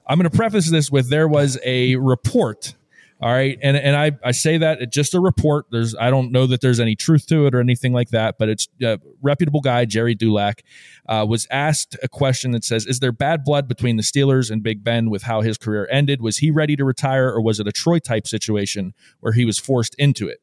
I'm 0.06 0.20
going 0.20 0.30
to 0.30 0.38
preface 0.38 0.70
this 0.70 0.92
with 0.92 1.10
there 1.10 1.28
was 1.28 1.58
a 1.66 1.96
report 1.96 2.76
all 3.22 3.32
right. 3.32 3.58
And 3.62 3.78
and 3.78 3.96
I, 3.96 4.14
I 4.24 4.32
say 4.32 4.58
that 4.58 4.82
it's 4.82 4.96
just 4.96 5.14
a 5.14 5.20
report. 5.20 5.68
There's 5.72 5.96
I 5.96 6.10
don't 6.10 6.32
know 6.32 6.48
that 6.48 6.62
there's 6.62 6.80
any 6.80 6.96
truth 6.96 7.28
to 7.28 7.46
it 7.46 7.54
or 7.54 7.60
anything 7.60 7.94
like 7.94 8.10
that, 8.10 8.40
but 8.40 8.50
it's 8.50 8.68
a 8.82 9.00
reputable 9.22 9.62
guy, 9.62 9.86
Gerry 9.86 10.16
Dulac, 10.16 10.64
uh, 11.08 11.24
was 11.30 11.48
asked 11.52 11.96
a 12.02 12.08
question 12.08 12.50
that 12.52 12.64
says, 12.64 12.88
Is 12.88 13.00
there 13.00 13.12
bad 13.12 13.44
blood 13.44 13.68
between 13.68 13.98
the 13.98 14.04
Steelers 14.04 14.50
and 14.50 14.64
Big 14.64 14.84
Ben 14.84 15.12
with 15.12 15.22
how 15.22 15.42
his 15.42 15.60
career 15.60 15.88
ended? 15.92 16.20
Was 16.20 16.38
he 16.38 16.50
ready 16.50 16.76
to 16.76 16.84
retire 16.84 17.30
or 17.30 17.42
was 17.42 17.60
it 17.60 17.68
a 17.68 17.72
Troy 17.72 18.00
type 18.00 18.28
situation 18.28 18.96
where 19.20 19.34
he 19.34 19.46
was 19.46 19.60
forced 19.60 19.94
into 20.00 20.28
it? 20.28 20.40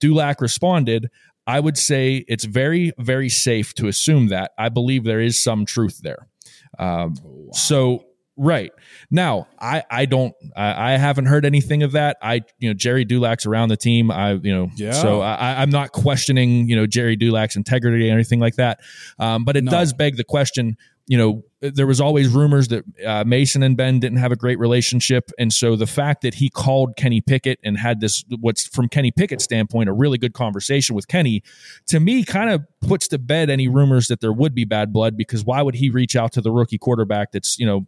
Dulac 0.00 0.40
responded, 0.40 1.10
I 1.46 1.60
would 1.60 1.76
say 1.76 2.24
it's 2.26 2.44
very, 2.44 2.92
very 2.98 3.28
safe 3.28 3.74
to 3.74 3.86
assume 3.86 4.28
that. 4.28 4.52
I 4.58 4.70
believe 4.70 5.04
there 5.04 5.20
is 5.20 5.42
some 5.42 5.66
truth 5.66 6.00
there. 6.02 6.26
Um, 6.78 7.16
So 7.52 8.06
Right 8.36 8.72
now, 9.12 9.46
I 9.60 9.84
I 9.90 10.06
don't 10.06 10.34
I, 10.56 10.94
I 10.94 10.96
haven't 10.96 11.26
heard 11.26 11.44
anything 11.44 11.84
of 11.84 11.92
that. 11.92 12.16
I 12.20 12.42
you 12.58 12.68
know 12.68 12.74
Gerry 12.74 13.04
Dulac's 13.06 13.46
around 13.46 13.68
the 13.68 13.76
team. 13.76 14.10
I 14.10 14.32
you 14.32 14.52
know 14.52 14.70
Yeah. 14.76 14.90
so 14.92 15.20
I, 15.20 15.62
I'm 15.62 15.70
not 15.70 15.92
questioning 15.92 16.68
you 16.68 16.74
know 16.74 16.86
Gerry 16.86 17.16
Dulac's 17.16 17.54
integrity 17.54 18.10
or 18.10 18.12
anything 18.14 18.40
like 18.40 18.56
that. 18.56 18.80
Um, 19.20 19.44
but 19.44 19.56
it 19.56 19.62
No. 19.62 19.70
does 19.70 19.92
beg 19.92 20.16
the 20.16 20.24
question. 20.24 20.76
You 21.06 21.18
know, 21.18 21.44
there 21.60 21.86
was 21.86 22.00
always 22.00 22.28
rumors 22.28 22.68
that 22.68 22.82
uh, 23.06 23.24
Mason 23.26 23.62
and 23.62 23.76
Ben 23.76 24.00
didn't 24.00 24.16
have 24.18 24.32
a 24.32 24.36
great 24.36 24.58
relationship, 24.58 25.30
and 25.38 25.52
so 25.52 25.76
the 25.76 25.86
fact 25.86 26.22
that 26.22 26.32
he 26.32 26.48
called 26.48 26.96
Kenny 26.96 27.20
Pickett 27.20 27.58
and 27.62 27.76
had 27.78 28.00
this 28.00 28.24
what's 28.40 28.66
from 28.68 28.88
Kenny 28.88 29.10
Pickett's 29.10 29.44
standpoint 29.44 29.90
a 29.90 29.92
really 29.92 30.16
good 30.16 30.32
conversation 30.32 30.96
with 30.96 31.06
Kenny, 31.06 31.42
to 31.88 32.00
me 32.00 32.24
kind 32.24 32.48
of 32.48 32.62
puts 32.80 33.06
to 33.08 33.18
bed 33.18 33.50
any 33.50 33.68
rumors 33.68 34.08
that 34.08 34.20
there 34.22 34.32
would 34.32 34.54
be 34.54 34.64
bad 34.64 34.94
blood 34.94 35.14
because 35.14 35.44
why 35.44 35.60
would 35.60 35.74
he 35.74 35.90
reach 35.90 36.16
out 36.16 36.32
to 36.32 36.40
the 36.40 36.50
rookie 36.50 36.78
quarterback 36.78 37.32
that's 37.32 37.58
you 37.58 37.66
know 37.66 37.86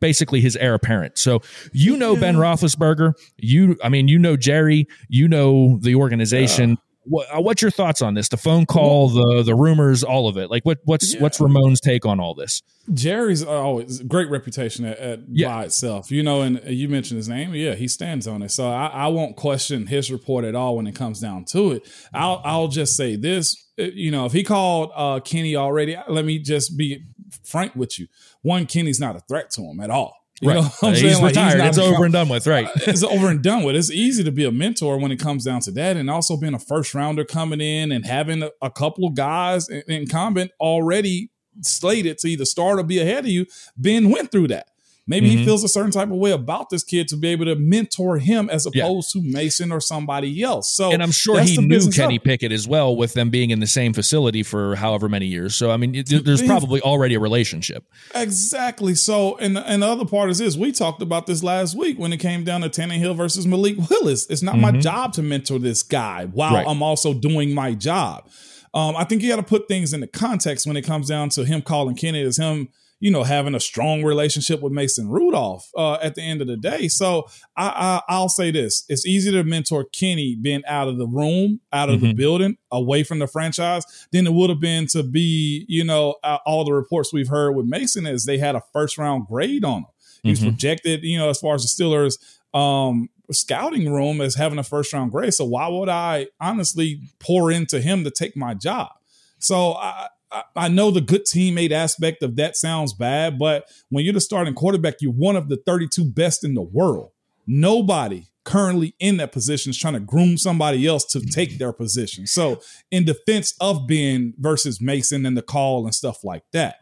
basically 0.00 0.40
his 0.40 0.56
heir 0.56 0.74
apparent. 0.74 1.18
So 1.18 1.40
you 1.72 1.96
know 1.96 2.16
Ben 2.16 2.36
Roethlisberger, 2.36 3.14
you 3.38 3.76
I 3.82 3.88
mean 3.88 4.08
you 4.08 4.18
know 4.18 4.36
Gerry, 4.36 4.86
you 5.08 5.28
know 5.28 5.78
the 5.80 5.94
organization. 5.94 6.70
Yeah. 6.70 6.76
What, 7.06 7.26
uh, 7.36 7.42
what's 7.42 7.60
your 7.60 7.70
thoughts 7.70 8.00
on 8.00 8.14
this? 8.14 8.30
The 8.30 8.38
phone 8.38 8.64
call, 8.64 9.10
the 9.10 9.42
the 9.42 9.54
rumors, 9.54 10.02
all 10.02 10.26
of 10.26 10.38
it. 10.38 10.50
Like 10.50 10.64
what 10.64 10.78
what's 10.84 11.14
yeah. 11.14 11.20
what's 11.20 11.38
Ramon's 11.38 11.80
take 11.80 12.06
on 12.06 12.18
all 12.18 12.34
this? 12.34 12.62
Gerry's 12.92 13.42
always 13.42 14.00
great 14.00 14.30
reputation 14.30 14.84
at, 14.86 14.98
at 14.98 15.20
yeah. 15.30 15.48
by 15.48 15.64
itself, 15.64 16.10
you 16.10 16.22
know. 16.22 16.40
And 16.40 16.62
you 16.64 16.88
mentioned 16.88 17.18
his 17.18 17.28
name, 17.28 17.54
yeah, 17.54 17.74
he 17.74 17.88
stands 17.88 18.26
on 18.26 18.42
it. 18.42 18.50
So 18.50 18.68
I, 18.68 18.86
I 18.86 19.06
won't 19.08 19.36
question 19.36 19.86
his 19.86 20.10
report 20.10 20.44
at 20.44 20.54
all 20.54 20.76
when 20.76 20.86
it 20.86 20.94
comes 20.94 21.20
down 21.20 21.44
to 21.46 21.72
it. 21.72 21.88
I'll 22.14 22.40
I'll 22.42 22.68
just 22.68 22.96
say 22.96 23.16
this, 23.16 23.54
you 23.76 24.10
know, 24.10 24.24
if 24.24 24.32
he 24.32 24.42
called 24.42 24.90
uh, 24.94 25.20
Kenny 25.20 25.56
already, 25.56 25.98
let 26.08 26.24
me 26.24 26.38
just 26.38 26.76
be 26.76 27.04
frank 27.42 27.74
with 27.74 27.98
you. 27.98 28.06
One, 28.44 28.66
Kenny's 28.66 29.00
not 29.00 29.16
a 29.16 29.20
threat 29.20 29.50
to 29.52 29.62
him 29.62 29.80
at 29.80 29.88
all. 29.88 30.14
You 30.42 30.50
right. 30.50 30.58
I'm 30.82 30.90
he's 30.90 31.00
saying? 31.00 31.24
retired. 31.24 31.58
Like, 31.58 31.68
he's 31.68 31.78
it's 31.78 31.86
over 31.86 32.04
and 32.04 32.12
done 32.12 32.28
with. 32.28 32.46
Right. 32.46 32.68
it's 32.76 33.02
over 33.02 33.28
and 33.28 33.42
done 33.42 33.62
with. 33.62 33.74
It's 33.74 33.90
easy 33.90 34.22
to 34.22 34.30
be 34.30 34.44
a 34.44 34.52
mentor 34.52 34.98
when 34.98 35.10
it 35.10 35.16
comes 35.18 35.44
down 35.44 35.60
to 35.62 35.70
that. 35.72 35.96
And 35.96 36.10
also 36.10 36.36
being 36.36 36.52
a 36.52 36.58
first 36.58 36.94
rounder 36.94 37.24
coming 37.24 37.62
in 37.62 37.90
and 37.90 38.04
having 38.04 38.42
a, 38.42 38.50
a 38.60 38.70
couple 38.70 39.06
of 39.06 39.14
guys 39.14 39.70
in, 39.70 39.82
incumbent 39.88 40.50
already 40.60 41.30
slated 41.62 42.18
to 42.18 42.28
either 42.28 42.44
start 42.44 42.78
or 42.78 42.82
be 42.82 43.00
ahead 43.00 43.24
of 43.24 43.30
you. 43.30 43.46
Ben 43.78 44.10
went 44.10 44.30
through 44.30 44.48
that. 44.48 44.68
Maybe 45.06 45.28
mm-hmm. 45.28 45.38
he 45.38 45.44
feels 45.44 45.62
a 45.62 45.68
certain 45.68 45.90
type 45.90 46.10
of 46.10 46.16
way 46.16 46.30
about 46.30 46.70
this 46.70 46.82
kid 46.82 47.08
to 47.08 47.16
be 47.16 47.28
able 47.28 47.44
to 47.44 47.56
mentor 47.56 48.18
him 48.18 48.48
as 48.48 48.64
opposed 48.64 49.14
yeah. 49.14 49.20
to 49.20 49.28
Mason 49.28 49.70
or 49.70 49.78
somebody 49.78 50.42
else. 50.42 50.74
So, 50.74 50.92
and 50.92 51.02
I'm 51.02 51.10
sure 51.10 51.40
he 51.42 51.58
knew 51.58 51.90
Kenny 51.90 52.16
up. 52.16 52.24
Pickett 52.24 52.52
as 52.52 52.66
well, 52.66 52.96
with 52.96 53.12
them 53.12 53.28
being 53.28 53.50
in 53.50 53.60
the 53.60 53.66
same 53.66 53.92
facility 53.92 54.42
for 54.42 54.76
however 54.76 55.10
many 55.10 55.26
years. 55.26 55.54
So, 55.56 55.70
I 55.70 55.76
mean, 55.76 56.04
there's 56.06 56.42
probably 56.42 56.80
already 56.80 57.16
a 57.16 57.20
relationship. 57.20 57.84
Exactly. 58.14 58.94
So, 58.94 59.36
and 59.36 59.58
and 59.58 59.82
the 59.82 59.86
other 59.86 60.06
part 60.06 60.30
is 60.30 60.38
this: 60.38 60.56
we 60.56 60.72
talked 60.72 61.02
about 61.02 61.26
this 61.26 61.42
last 61.42 61.76
week 61.76 61.98
when 61.98 62.12
it 62.12 62.18
came 62.18 62.42
down 62.42 62.62
to 62.62 62.70
Tannehill 62.70 63.14
versus 63.14 63.46
Malik 63.46 63.76
Willis. 63.90 64.26
It's 64.30 64.42
not 64.42 64.54
mm-hmm. 64.54 64.74
my 64.74 64.80
job 64.80 65.12
to 65.14 65.22
mentor 65.22 65.58
this 65.58 65.82
guy 65.82 66.26
while 66.26 66.54
right. 66.54 66.66
I'm 66.66 66.82
also 66.82 67.12
doing 67.12 67.52
my 67.52 67.74
job. 67.74 68.28
Um, 68.72 68.96
I 68.96 69.04
think 69.04 69.22
you 69.22 69.28
got 69.28 69.36
to 69.36 69.42
put 69.42 69.68
things 69.68 69.92
into 69.92 70.06
context 70.06 70.66
when 70.66 70.76
it 70.76 70.82
comes 70.82 71.08
down 71.08 71.28
to 71.30 71.44
him 71.44 71.62
calling 71.62 71.94
Kenny 71.94 72.22
as 72.22 72.38
him 72.38 72.68
you 73.04 73.10
know, 73.10 73.22
having 73.22 73.54
a 73.54 73.60
strong 73.60 74.02
relationship 74.02 74.62
with 74.62 74.72
Mason 74.72 75.10
Rudolph 75.10 75.70
uh, 75.76 75.98
at 76.00 76.14
the 76.14 76.22
end 76.22 76.40
of 76.40 76.46
the 76.46 76.56
day. 76.56 76.88
So 76.88 77.26
I, 77.54 78.00
I, 78.08 78.18
will 78.18 78.30
say 78.30 78.50
this: 78.50 78.82
it's 78.88 79.04
easy 79.04 79.30
to 79.32 79.44
mentor 79.44 79.84
Kenny 79.84 80.36
being 80.36 80.62
out 80.66 80.88
of 80.88 80.96
the 80.96 81.06
room, 81.06 81.60
out 81.70 81.90
of 81.90 81.96
mm-hmm. 81.96 82.06
the 82.06 82.14
building, 82.14 82.56
away 82.70 83.04
from 83.04 83.18
the 83.18 83.26
franchise, 83.26 83.84
than 84.10 84.26
it 84.26 84.32
would 84.32 84.48
have 84.48 84.58
been 84.58 84.86
to 84.86 85.02
be, 85.02 85.66
you 85.68 85.84
know, 85.84 86.14
uh, 86.24 86.38
all 86.46 86.64
the 86.64 86.72
reports 86.72 87.12
we've 87.12 87.28
heard 87.28 87.52
with 87.52 87.66
Mason 87.66 88.06
is 88.06 88.24
they 88.24 88.38
had 88.38 88.54
a 88.54 88.62
first 88.72 88.96
round 88.96 89.26
grade 89.26 89.66
on 89.66 89.80
him. 89.80 89.86
He's 90.22 90.40
mm-hmm. 90.40 90.48
projected, 90.48 91.04
you 91.04 91.18
know, 91.18 91.28
as 91.28 91.38
far 91.38 91.56
as 91.56 91.62
the 91.62 91.84
Steelers 91.84 92.16
um, 92.58 93.10
scouting 93.30 93.92
room 93.92 94.22
as 94.22 94.34
having 94.34 94.58
a 94.58 94.64
first 94.64 94.94
round 94.94 95.12
grade. 95.12 95.34
So 95.34 95.44
why 95.44 95.68
would 95.68 95.90
I 95.90 96.28
honestly 96.40 97.02
pour 97.20 97.52
into 97.52 97.82
him 97.82 98.02
to 98.04 98.10
take 98.10 98.34
my 98.34 98.54
job? 98.54 98.92
So 99.40 99.74
I, 99.74 100.08
I 100.56 100.68
know 100.68 100.90
the 100.90 101.00
good 101.00 101.24
teammate 101.24 101.70
aspect 101.70 102.22
of 102.22 102.36
that 102.36 102.56
sounds 102.56 102.92
bad, 102.92 103.38
but 103.38 103.68
when 103.88 104.04
you're 104.04 104.14
the 104.14 104.20
starting 104.20 104.54
quarterback, 104.54 104.96
you're 105.00 105.12
one 105.12 105.36
of 105.36 105.48
the 105.48 105.56
32 105.56 106.04
best 106.04 106.44
in 106.44 106.54
the 106.54 106.62
world. 106.62 107.10
Nobody 107.46 108.28
currently 108.44 108.94
in 108.98 109.16
that 109.16 109.32
position 109.32 109.70
is 109.70 109.78
trying 109.78 109.94
to 109.94 110.00
groom 110.00 110.36
somebody 110.36 110.86
else 110.86 111.04
to 111.06 111.20
take 111.20 111.58
their 111.58 111.72
position. 111.72 112.26
So, 112.26 112.60
in 112.90 113.04
defense 113.04 113.54
of 113.60 113.86
Ben 113.86 114.34
versus 114.38 114.80
Mason 114.80 115.26
and 115.26 115.36
the 115.36 115.42
call 115.42 115.84
and 115.84 115.94
stuff 115.94 116.24
like 116.24 116.44
that, 116.52 116.76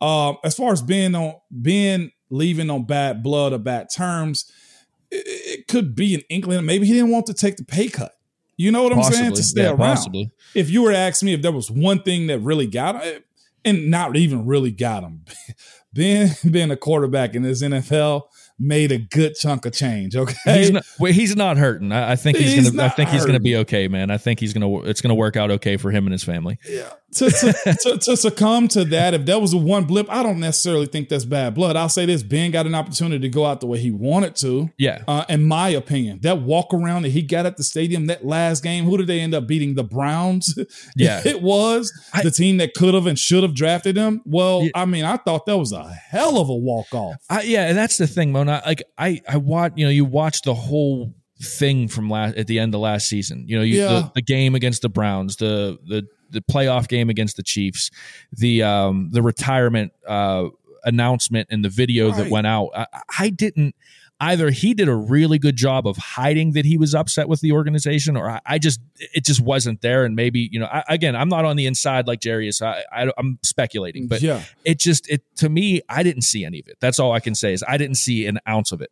um, 0.00 0.38
as 0.44 0.54
far 0.56 0.72
as 0.72 0.82
being 0.82 1.14
on 1.14 1.34
being 1.62 2.10
leaving 2.30 2.70
on 2.70 2.84
bad 2.84 3.22
blood 3.22 3.52
or 3.52 3.58
bad 3.58 3.88
terms, 3.94 4.50
it, 5.10 5.24
it 5.26 5.68
could 5.68 5.94
be 5.94 6.14
an 6.14 6.22
inkling. 6.28 6.64
Maybe 6.66 6.86
he 6.86 6.92
didn't 6.92 7.10
want 7.10 7.26
to 7.26 7.34
take 7.34 7.56
the 7.56 7.64
pay 7.64 7.88
cut. 7.88 8.13
You 8.56 8.70
know 8.70 8.84
what 8.84 8.92
possibly. 8.92 9.18
I'm 9.18 9.24
saying? 9.24 9.34
To 9.36 9.42
stay 9.42 9.62
yeah, 9.62 9.70
around. 9.70 9.78
Possibly. 9.78 10.30
If 10.54 10.70
you 10.70 10.82
were 10.82 10.92
to 10.92 10.98
ask 10.98 11.22
me 11.22 11.34
if 11.34 11.42
there 11.42 11.52
was 11.52 11.70
one 11.70 12.02
thing 12.02 12.28
that 12.28 12.38
really 12.40 12.66
got 12.66 13.02
him, 13.02 13.22
and 13.64 13.90
not 13.90 14.16
even 14.16 14.46
really 14.46 14.70
got 14.70 15.02
him, 15.02 15.24
being 15.92 16.30
being 16.50 16.70
a 16.70 16.76
quarterback 16.76 17.34
in 17.34 17.42
this 17.42 17.62
NFL 17.62 18.22
made 18.58 18.92
a 18.92 18.98
good 18.98 19.34
chunk 19.34 19.66
of 19.66 19.72
change. 19.72 20.16
Okay, 20.16 20.34
he's 20.58 20.70
not, 20.70 20.84
well, 20.98 21.12
he's 21.12 21.36
not 21.36 21.56
hurting. 21.56 21.92
I, 21.92 22.12
I 22.12 22.16
think 22.16 22.38
he's, 22.38 22.52
he's 22.52 22.70
gonna. 22.70 22.84
I 22.84 22.88
think 22.88 23.08
hurting. 23.08 23.18
he's 23.18 23.26
gonna 23.26 23.40
be 23.40 23.56
okay, 23.56 23.88
man. 23.88 24.10
I 24.10 24.18
think 24.18 24.40
he's 24.40 24.52
gonna. 24.52 24.82
It's 24.82 25.00
gonna 25.00 25.14
work 25.14 25.36
out 25.36 25.50
okay 25.50 25.76
for 25.76 25.90
him 25.90 26.06
and 26.06 26.12
his 26.12 26.24
family. 26.24 26.58
Yeah, 26.68 26.92
to, 27.14 27.30
to, 27.30 27.76
to, 27.82 27.98
to, 27.98 28.16
succumb 28.16 28.68
to 28.68 28.84
that, 28.86 29.14
if 29.14 29.26
that 29.26 29.40
was 29.40 29.52
a 29.52 29.56
one 29.56 29.84
blip, 29.84 30.10
I 30.10 30.22
don't 30.22 30.40
necessarily 30.40 30.86
think 30.86 31.08
that's 31.08 31.24
bad 31.24 31.54
blood. 31.54 31.76
I'll 31.76 31.88
say 31.88 32.06
this: 32.06 32.22
Ben 32.22 32.50
got 32.50 32.66
an 32.66 32.74
opportunity 32.74 33.20
to 33.20 33.28
go 33.28 33.44
out 33.44 33.60
the 33.60 33.66
way 33.66 33.78
he 33.78 33.90
wanted 33.90 34.36
to. 34.36 34.70
Yeah. 34.78 35.02
Uh, 35.06 35.24
in 35.28 35.44
my 35.44 35.68
opinion, 35.70 36.20
that 36.22 36.42
walk 36.42 36.72
around 36.72 37.02
that 37.02 37.10
he 37.10 37.22
got 37.22 37.46
at 37.46 37.56
the 37.56 37.64
stadium 37.64 38.06
that 38.06 38.24
last 38.24 38.62
game, 38.62 38.84
who 38.84 38.96
did 38.96 39.06
they 39.06 39.20
end 39.20 39.34
up 39.34 39.46
beating? 39.46 39.74
The 39.74 39.84
Browns. 39.84 40.54
Yeah, 40.96 41.22
it 41.24 41.42
was 41.42 41.92
I, 42.12 42.22
the 42.22 42.30
team 42.30 42.58
that 42.58 42.74
could 42.74 42.94
have 42.94 43.06
and 43.06 43.18
should 43.18 43.42
have 43.42 43.54
drafted 43.54 43.96
him. 43.96 44.22
Well, 44.24 44.64
yeah. 44.64 44.70
I 44.74 44.84
mean, 44.84 45.04
I 45.04 45.16
thought 45.16 45.46
that 45.46 45.56
was 45.56 45.72
a 45.72 45.88
hell 45.88 46.38
of 46.38 46.48
a 46.48 46.54
walk 46.54 46.92
off. 46.92 47.16
Yeah, 47.44 47.68
and 47.68 47.76
that's 47.76 47.96
the 47.96 48.06
thing, 48.06 48.32
Mona. 48.44 48.62
Like 48.64 48.82
I, 48.98 49.20
I 49.28 49.36
watch. 49.36 49.72
You 49.76 49.86
know, 49.86 49.90
you 49.90 50.04
watch 50.04 50.42
the 50.42 50.54
whole 50.54 51.14
thing 51.42 51.88
from 51.88 52.08
last 52.08 52.36
at 52.36 52.46
the 52.46 52.58
end 52.58 52.74
of 52.74 52.80
last 52.80 53.08
season. 53.08 53.44
You 53.46 53.58
know, 53.58 53.62
you, 53.62 53.78
yeah. 53.78 53.88
the, 53.88 54.12
the 54.16 54.22
game 54.22 54.54
against 54.54 54.82
the 54.82 54.88
Browns, 54.88 55.36
the 55.36 55.78
the 55.86 56.06
the 56.30 56.40
playoff 56.40 56.88
game 56.88 57.10
against 57.10 57.36
the 57.36 57.42
Chiefs, 57.42 57.90
the 58.32 58.62
um, 58.62 59.10
the 59.12 59.22
retirement 59.22 59.92
uh, 60.06 60.48
announcement 60.84 61.48
and 61.50 61.64
the 61.64 61.68
video 61.68 62.10
right. 62.10 62.24
that 62.24 62.30
went 62.30 62.46
out. 62.46 62.70
I, 62.74 62.86
I, 63.18 63.30
didn't 63.30 63.74
either. 64.20 64.50
He 64.50 64.74
did 64.74 64.88
a 64.88 64.94
really 64.94 65.38
good 65.38 65.56
job 65.56 65.86
of 65.86 65.96
hiding 65.96 66.52
that 66.52 66.64
he 66.64 66.76
was 66.76 66.94
upset 66.94 67.28
with 67.28 67.40
the 67.40 67.52
organization, 67.52 68.16
or 68.16 68.28
I, 68.30 68.40
I 68.46 68.58
just 68.58 68.80
it 68.98 69.24
just 69.24 69.40
wasn't 69.40 69.80
there. 69.80 70.04
And 70.04 70.14
maybe 70.16 70.48
you 70.50 70.60
know, 70.60 70.66
I, 70.66 70.82
again, 70.88 71.16
I'm 71.16 71.28
not 71.28 71.44
on 71.44 71.56
the 71.56 71.66
inside 71.66 72.06
like 72.06 72.20
Gerry 72.20 72.48
is. 72.48 72.62
I, 72.62 72.82
am 73.18 73.38
speculating, 73.42 74.08
but 74.08 74.22
yeah. 74.22 74.42
it 74.64 74.78
just 74.78 75.08
it 75.08 75.22
to 75.36 75.48
me, 75.48 75.82
I 75.88 76.02
didn't 76.02 76.22
see 76.22 76.44
any 76.44 76.60
of 76.60 76.68
it. 76.68 76.78
That's 76.80 76.98
all 76.98 77.12
I 77.12 77.20
can 77.20 77.34
say 77.34 77.52
is 77.52 77.64
I 77.66 77.76
didn't 77.76 77.96
see 77.96 78.26
an 78.26 78.38
ounce 78.48 78.72
of 78.72 78.80
it. 78.80 78.90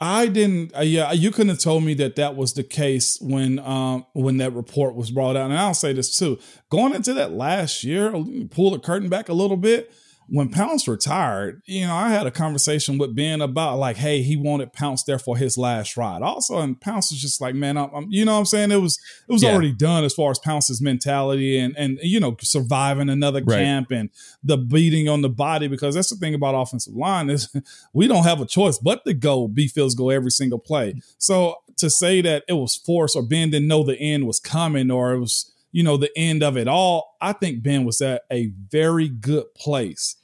I 0.00 0.26
didn't. 0.26 0.76
Uh, 0.76 0.82
yeah, 0.82 1.10
you 1.12 1.32
couldn't 1.32 1.48
have 1.48 1.58
told 1.58 1.82
me 1.82 1.94
that 1.94 2.14
that 2.16 2.36
was 2.36 2.52
the 2.52 2.62
case 2.62 3.18
when 3.20 3.58
um, 3.58 4.06
when 4.12 4.36
that 4.36 4.52
report 4.52 4.94
was 4.94 5.10
brought 5.10 5.36
out. 5.36 5.50
And 5.50 5.58
I'll 5.58 5.74
say 5.74 5.92
this 5.92 6.16
too: 6.16 6.38
going 6.70 6.94
into 6.94 7.14
that 7.14 7.32
last 7.32 7.82
year, 7.82 8.12
pull 8.50 8.70
the 8.70 8.78
curtain 8.78 9.08
back 9.08 9.28
a 9.28 9.32
little 9.32 9.56
bit 9.56 9.92
when 10.30 10.50
Pounce 10.50 10.86
retired, 10.86 11.62
you 11.64 11.86
know, 11.86 11.94
I 11.94 12.10
had 12.10 12.26
a 12.26 12.30
conversation 12.30 12.98
with 12.98 13.16
Ben 13.16 13.40
about 13.40 13.78
like, 13.78 13.96
hey, 13.96 14.22
he 14.22 14.36
wanted 14.36 14.74
Pounce 14.74 15.02
there 15.04 15.18
for 15.18 15.38
his 15.38 15.56
last 15.56 15.96
ride. 15.96 16.20
Also, 16.20 16.58
and 16.58 16.78
Pounce 16.78 17.10
was 17.10 17.20
just 17.20 17.40
like, 17.40 17.54
man, 17.54 17.78
I'm, 17.78 17.90
I'm 17.94 18.06
you 18.10 18.26
know, 18.26 18.34
what 18.34 18.40
I'm 18.40 18.44
saying 18.44 18.70
it 18.70 18.76
was 18.76 18.98
it 19.26 19.32
was 19.32 19.42
yeah. 19.42 19.52
already 19.52 19.72
done 19.72 20.04
as 20.04 20.12
far 20.12 20.30
as 20.30 20.38
Pounce's 20.38 20.82
mentality 20.82 21.58
and 21.58 21.74
and 21.78 21.98
you 22.02 22.20
know 22.20 22.36
surviving 22.40 23.08
another 23.08 23.42
right. 23.42 23.58
camp 23.58 23.90
and 23.90 24.10
the 24.42 24.58
beating 24.58 25.08
on 25.08 25.22
the 25.22 25.30
body 25.30 25.66
because 25.66 25.94
that's 25.94 26.10
the 26.10 26.16
thing 26.16 26.34
about 26.34 26.54
offensive 26.54 26.94
line 26.94 27.30
is 27.30 27.48
we 27.92 28.06
don't 28.06 28.24
have 28.24 28.40
a 28.40 28.46
choice 28.46 28.78
but 28.78 29.04
to 29.06 29.14
go 29.14 29.48
B 29.48 29.66
Fields 29.66 29.94
go 29.94 30.10
every 30.10 30.30
single 30.30 30.58
play. 30.58 31.00
So 31.16 31.56
to 31.78 31.88
say 31.88 32.20
that 32.20 32.44
it 32.48 32.54
was 32.54 32.76
forced 32.76 33.16
or 33.16 33.22
Ben 33.22 33.50
didn't 33.50 33.68
know 33.68 33.82
the 33.82 33.98
end 33.98 34.26
was 34.26 34.40
coming 34.40 34.90
or 34.90 35.12
it 35.12 35.20
was 35.20 35.54
you 35.78 35.84
know, 35.84 35.96
the 35.96 36.10
end 36.18 36.42
of 36.42 36.56
it 36.56 36.66
all, 36.66 37.16
I 37.20 37.32
think 37.32 37.62
Ben 37.62 37.84
was 37.84 38.00
at 38.00 38.22
a 38.32 38.50
very 38.68 39.08
good 39.08 39.54
place 39.54 40.16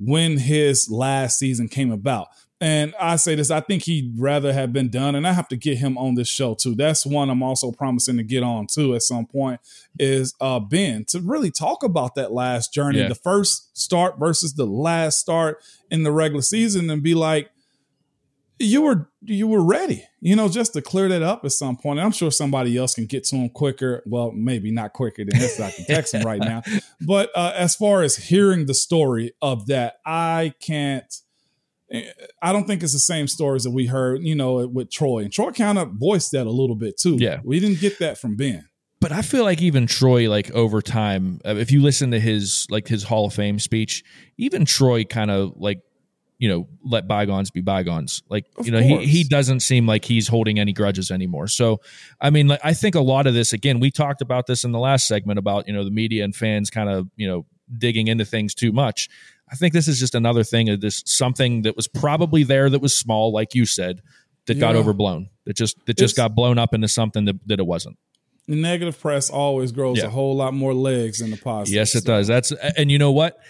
when 0.00 0.36
his 0.36 0.90
last 0.90 1.38
season 1.38 1.68
came 1.68 1.92
about. 1.92 2.26
And 2.60 2.92
I 2.98 3.14
say 3.14 3.36
this, 3.36 3.52
I 3.52 3.60
think 3.60 3.84
he'd 3.84 4.16
rather 4.18 4.52
have 4.52 4.72
been 4.72 4.90
done. 4.90 5.14
And 5.14 5.24
I 5.24 5.32
have 5.32 5.46
to 5.50 5.56
get 5.56 5.78
him 5.78 5.96
on 5.96 6.16
this 6.16 6.26
show 6.26 6.56
too. 6.56 6.74
That's 6.74 7.06
one 7.06 7.30
I'm 7.30 7.44
also 7.44 7.70
promising 7.70 8.16
to 8.16 8.24
get 8.24 8.42
on 8.42 8.66
too 8.66 8.96
at 8.96 9.02
some 9.02 9.26
point 9.26 9.60
is 9.96 10.34
uh 10.40 10.58
Ben 10.58 11.04
to 11.10 11.20
really 11.20 11.52
talk 11.52 11.84
about 11.84 12.16
that 12.16 12.32
last 12.32 12.74
journey, 12.74 12.98
yeah. 12.98 13.06
the 13.06 13.14
first 13.14 13.78
start 13.78 14.18
versus 14.18 14.54
the 14.54 14.66
last 14.66 15.20
start 15.20 15.62
in 15.88 16.02
the 16.02 16.10
regular 16.10 16.42
season 16.42 16.90
and 16.90 17.00
be 17.00 17.14
like, 17.14 17.50
you 18.58 18.82
were 18.82 19.10
you 19.22 19.46
were 19.46 19.62
ready, 19.62 20.04
you 20.20 20.36
know, 20.36 20.48
just 20.48 20.72
to 20.74 20.82
clear 20.82 21.08
that 21.08 21.22
up 21.22 21.44
at 21.44 21.52
some 21.52 21.76
point. 21.76 21.98
And 21.98 22.06
I'm 22.06 22.12
sure 22.12 22.30
somebody 22.30 22.76
else 22.76 22.94
can 22.94 23.06
get 23.06 23.24
to 23.24 23.36
him 23.36 23.48
quicker. 23.50 24.02
Well, 24.06 24.32
maybe 24.32 24.70
not 24.70 24.92
quicker 24.92 25.24
than 25.24 25.38
this. 25.38 25.60
I 25.60 25.70
can 25.70 25.84
text 25.84 26.14
him 26.14 26.26
right 26.26 26.40
now. 26.40 26.62
But 26.98 27.30
uh, 27.36 27.52
as 27.54 27.76
far 27.76 28.02
as 28.02 28.16
hearing 28.16 28.64
the 28.64 28.74
story 28.74 29.32
of 29.42 29.66
that, 29.66 29.96
I 30.06 30.54
can't. 30.60 31.14
I 32.42 32.52
don't 32.52 32.66
think 32.66 32.82
it's 32.82 32.94
the 32.94 32.98
same 32.98 33.28
stories 33.28 33.64
that 33.64 33.70
we 33.70 33.86
heard, 33.86 34.22
you 34.22 34.34
know, 34.34 34.66
with 34.66 34.90
Troy. 34.90 35.18
And 35.20 35.32
Troy 35.32 35.52
kind 35.52 35.78
of 35.78 35.92
voiced 35.92 36.32
that 36.32 36.46
a 36.46 36.50
little 36.50 36.74
bit 36.74 36.98
too. 36.98 37.16
Yeah, 37.16 37.40
we 37.44 37.60
didn't 37.60 37.80
get 37.80 37.98
that 37.98 38.18
from 38.18 38.36
Ben 38.36 38.66
but 39.00 39.12
I 39.12 39.22
feel 39.22 39.44
like 39.44 39.60
even 39.60 39.86
Troy, 39.86 40.28
like 40.28 40.50
over 40.52 40.80
time, 40.80 41.40
uh, 41.44 41.54
if 41.56 41.70
you 41.70 41.82
listen 41.82 42.10
to 42.12 42.18
his 42.18 42.66
like 42.70 42.88
his 42.88 43.04
Hall 43.04 43.26
of 43.26 43.34
Fame 43.34 43.58
speech, 43.58 44.02
even 44.38 44.64
Troy 44.64 45.04
kind 45.04 45.30
of 45.30 45.52
like 45.56 45.80
you 46.38 46.48
know 46.48 46.68
let 46.84 47.08
bygones 47.08 47.50
be 47.50 47.60
bygones 47.62 48.22
like 48.28 48.44
Of 48.58 48.66
you 48.66 48.72
know 48.72 48.80
he, 48.80 48.88
course. 48.90 49.06
he 49.06 49.24
doesn't 49.24 49.60
seem 49.60 49.86
like 49.86 50.04
he's 50.04 50.28
holding 50.28 50.58
any 50.58 50.72
grudges 50.72 51.10
anymore 51.10 51.46
so 51.48 51.80
i 52.20 52.28
mean 52.30 52.48
like, 52.48 52.60
i 52.62 52.74
think 52.74 52.94
a 52.94 53.00
lot 53.00 53.26
of 53.26 53.32
this 53.34 53.52
again 53.54 53.80
we 53.80 53.90
talked 53.90 54.20
about 54.20 54.46
this 54.46 54.62
in 54.62 54.72
the 54.72 54.78
last 54.78 55.08
segment 55.08 55.38
about 55.38 55.66
you 55.66 55.72
know 55.72 55.82
the 55.84 55.90
media 55.90 56.24
and 56.24 56.36
fans 56.36 56.68
kind 56.68 56.90
of 56.90 57.08
you 57.16 57.26
know 57.26 57.46
digging 57.78 58.08
into 58.08 58.24
things 58.24 58.54
too 58.54 58.70
much 58.70 59.08
i 59.50 59.54
think 59.54 59.72
this 59.72 59.88
is 59.88 59.98
just 59.98 60.14
another 60.14 60.44
thing 60.44 60.68
of 60.68 60.80
this 60.82 61.02
something 61.06 61.62
that 61.62 61.74
was 61.74 61.88
probably 61.88 62.42
there 62.44 62.68
that 62.68 62.80
was 62.82 62.94
small 62.96 63.32
like 63.32 63.54
you 63.54 63.64
said 63.64 64.02
that 64.46 64.60
got 64.60 64.76
overblown 64.76 65.30
that 65.46 65.56
just 65.56 65.76
that 65.86 65.96
just 65.96 66.12
It's- 66.18 66.28
got 66.28 66.34
blown 66.36 66.58
up 66.58 66.74
into 66.74 66.86
something 66.88 67.24
that, 67.24 67.36
that 67.46 67.58
it 67.60 67.66
wasn't 67.66 67.96
The 68.48 68.54
negative 68.56 69.00
press 69.00 69.28
always 69.30 69.72
grows 69.72 69.98
Yeah. 69.98 70.04
a 70.06 70.10
whole 70.10 70.36
lot 70.36 70.54
more 70.54 70.72
legs 70.74 71.18
than 71.18 71.30
the 71.32 71.36
positive. 71.36 71.74
Yes, 71.74 71.96
it 71.96 72.04
So, 72.04 72.12
does. 72.12 72.26
That's 72.28 72.52
and 72.52 72.92
you 72.92 72.98
know 72.98 73.10
what? 73.10 73.40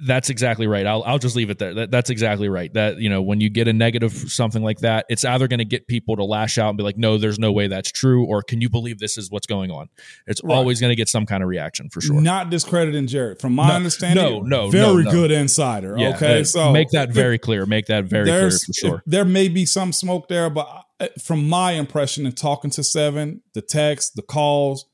That's 0.00 0.30
exactly 0.30 0.66
right. 0.66 0.86
I'll 0.86 1.02
I'll 1.02 1.18
just 1.18 1.36
leave 1.36 1.50
it 1.50 1.58
there. 1.58 1.74
That, 1.74 1.90
that's 1.90 2.08
exactly 2.08 2.48
right. 2.48 2.72
That 2.72 2.98
you 2.98 3.10
know 3.10 3.20
when 3.20 3.40
you 3.42 3.50
get 3.50 3.68
a 3.68 3.72
negative 3.74 4.12
something 4.12 4.62
like 4.62 4.78
that, 4.78 5.04
it's 5.10 5.24
either 5.24 5.48
going 5.48 5.58
to 5.58 5.66
get 5.66 5.86
people 5.86 6.16
to 6.16 6.24
lash 6.24 6.56
out 6.56 6.70
and 6.70 6.78
be 6.78 6.82
like, 6.84 6.96
"No, 6.96 7.18
there's 7.18 7.38
no 7.38 7.52
way 7.52 7.66
that's 7.68 7.92
true," 7.92 8.24
or 8.24 8.42
"Can 8.42 8.62
you 8.62 8.70
believe 8.70 8.98
this 8.98 9.18
is 9.18 9.30
what's 9.30 9.46
going 9.46 9.70
on?" 9.70 9.88
It's 10.26 10.42
Right. 10.42 10.54
always 10.56 10.80
going 10.80 10.92
to 10.92 10.96
get 10.96 11.08
some 11.10 11.26
kind 11.26 11.42
of 11.42 11.48
reaction 11.50 11.90
for 11.90 12.00
sure. 12.00 12.18
Not 12.20 12.48
discrediting 12.48 13.06
Jared. 13.06 13.38
From 13.38 13.54
my 13.54 13.68
No, 13.68 13.74
understanding, 13.74 14.48
no, 14.48 14.64
no, 14.64 14.70
very 14.70 15.04
no, 15.04 15.10
no. 15.10 15.10
good 15.10 15.30
insider. 15.30 15.96
Yeah, 15.98 16.14
okay, 16.16 16.44
so 16.44 16.72
make 16.72 16.88
that 16.90 17.10
very 17.10 17.38
clear. 17.38 17.66
Make 17.66 17.86
that 17.86 18.04
very 18.04 18.24
clear 18.26 18.50
for 18.50 18.72
sure. 18.72 19.02
there 19.06 19.24
may 19.26 19.48
be 19.48 19.66
some 19.66 19.92
smoke 19.92 20.28
there, 20.28 20.48
but 20.48 20.86
uh, 21.00 21.08
from 21.22 21.46
my 21.48 21.72
impression 21.72 22.24
and 22.24 22.34
talking 22.34 22.70
to 22.70 22.82
Seven, 22.82 23.42
the 23.52 23.60
text, 23.60 24.16
the 24.16 24.22
calls, 24.22 24.86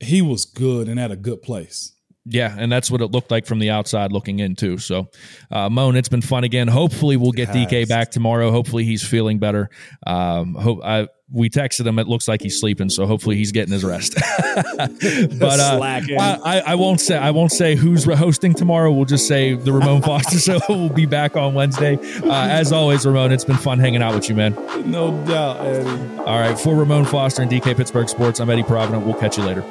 he 0.00 0.20
was 0.20 0.44
good 0.44 0.86
and 0.88 1.00
at 1.00 1.10
a 1.10 1.16
good 1.16 1.40
place. 1.40 1.92
Yeah, 2.24 2.54
and 2.56 2.70
that's 2.70 2.90
what 2.90 3.00
it 3.00 3.10
looked 3.10 3.32
like 3.32 3.46
from 3.46 3.58
the 3.58 3.70
outside 3.70 4.12
looking 4.12 4.38
in 4.38 4.54
too. 4.54 4.78
So, 4.78 5.08
uh, 5.50 5.68
Moan, 5.68 5.96
it's 5.96 6.08
been 6.08 6.22
fun 6.22 6.44
again. 6.44 6.68
Hopefully, 6.68 7.16
we'll 7.16 7.32
get 7.32 7.48
DK 7.48 7.88
back 7.88 8.12
tomorrow. 8.12 8.52
Hopefully, 8.52 8.84
he's 8.84 9.02
feeling 9.02 9.40
better. 9.40 9.70
Um, 10.06 10.54
hope 10.54 10.84
I 10.84 11.08
we 11.32 11.48
texted 11.48 11.86
him. 11.86 11.98
It 11.98 12.06
looks 12.06 12.28
like 12.28 12.42
he's 12.42 12.60
sleeping, 12.60 12.90
so 12.90 13.06
hopefully 13.06 13.36
he's 13.36 13.50
getting 13.52 13.72
his 13.72 13.82
rest. 13.82 14.14
but 14.54 15.60
uh, 15.60 15.80
I, 15.82 16.38
I, 16.44 16.62
I 16.66 16.74
won't 16.74 17.00
say 17.00 17.16
I 17.16 17.30
won't 17.30 17.50
say 17.50 17.74
who's 17.74 18.04
hosting 18.04 18.54
tomorrow. 18.54 18.92
We'll 18.92 19.06
just 19.06 19.26
say 19.26 19.54
the 19.54 19.72
Ramon 19.72 20.02
Foster 20.02 20.38
Show 20.38 20.60
will 20.68 20.90
be 20.90 21.06
back 21.06 21.36
on 21.36 21.54
Wednesday. 21.54 21.96
Uh, 22.22 22.32
as 22.32 22.70
always, 22.70 23.04
Ramon, 23.04 23.32
it's 23.32 23.44
been 23.44 23.56
fun 23.56 23.78
hanging 23.78 24.02
out 24.02 24.14
with 24.14 24.28
you, 24.28 24.34
man. 24.34 24.54
No 24.88 25.10
doubt, 25.24 25.64
Eddie. 25.64 26.18
All 26.18 26.38
right, 26.38 26.58
for 26.58 26.76
Ramon 26.76 27.04
Foster 27.06 27.42
and 27.42 27.50
DK 27.50 27.76
Pittsburgh 27.76 28.08
Sports, 28.08 28.38
I'm 28.38 28.50
Eddie 28.50 28.62
Provident. 28.62 29.04
We'll 29.04 29.18
catch 29.18 29.38
you 29.38 29.44
later. 29.44 29.64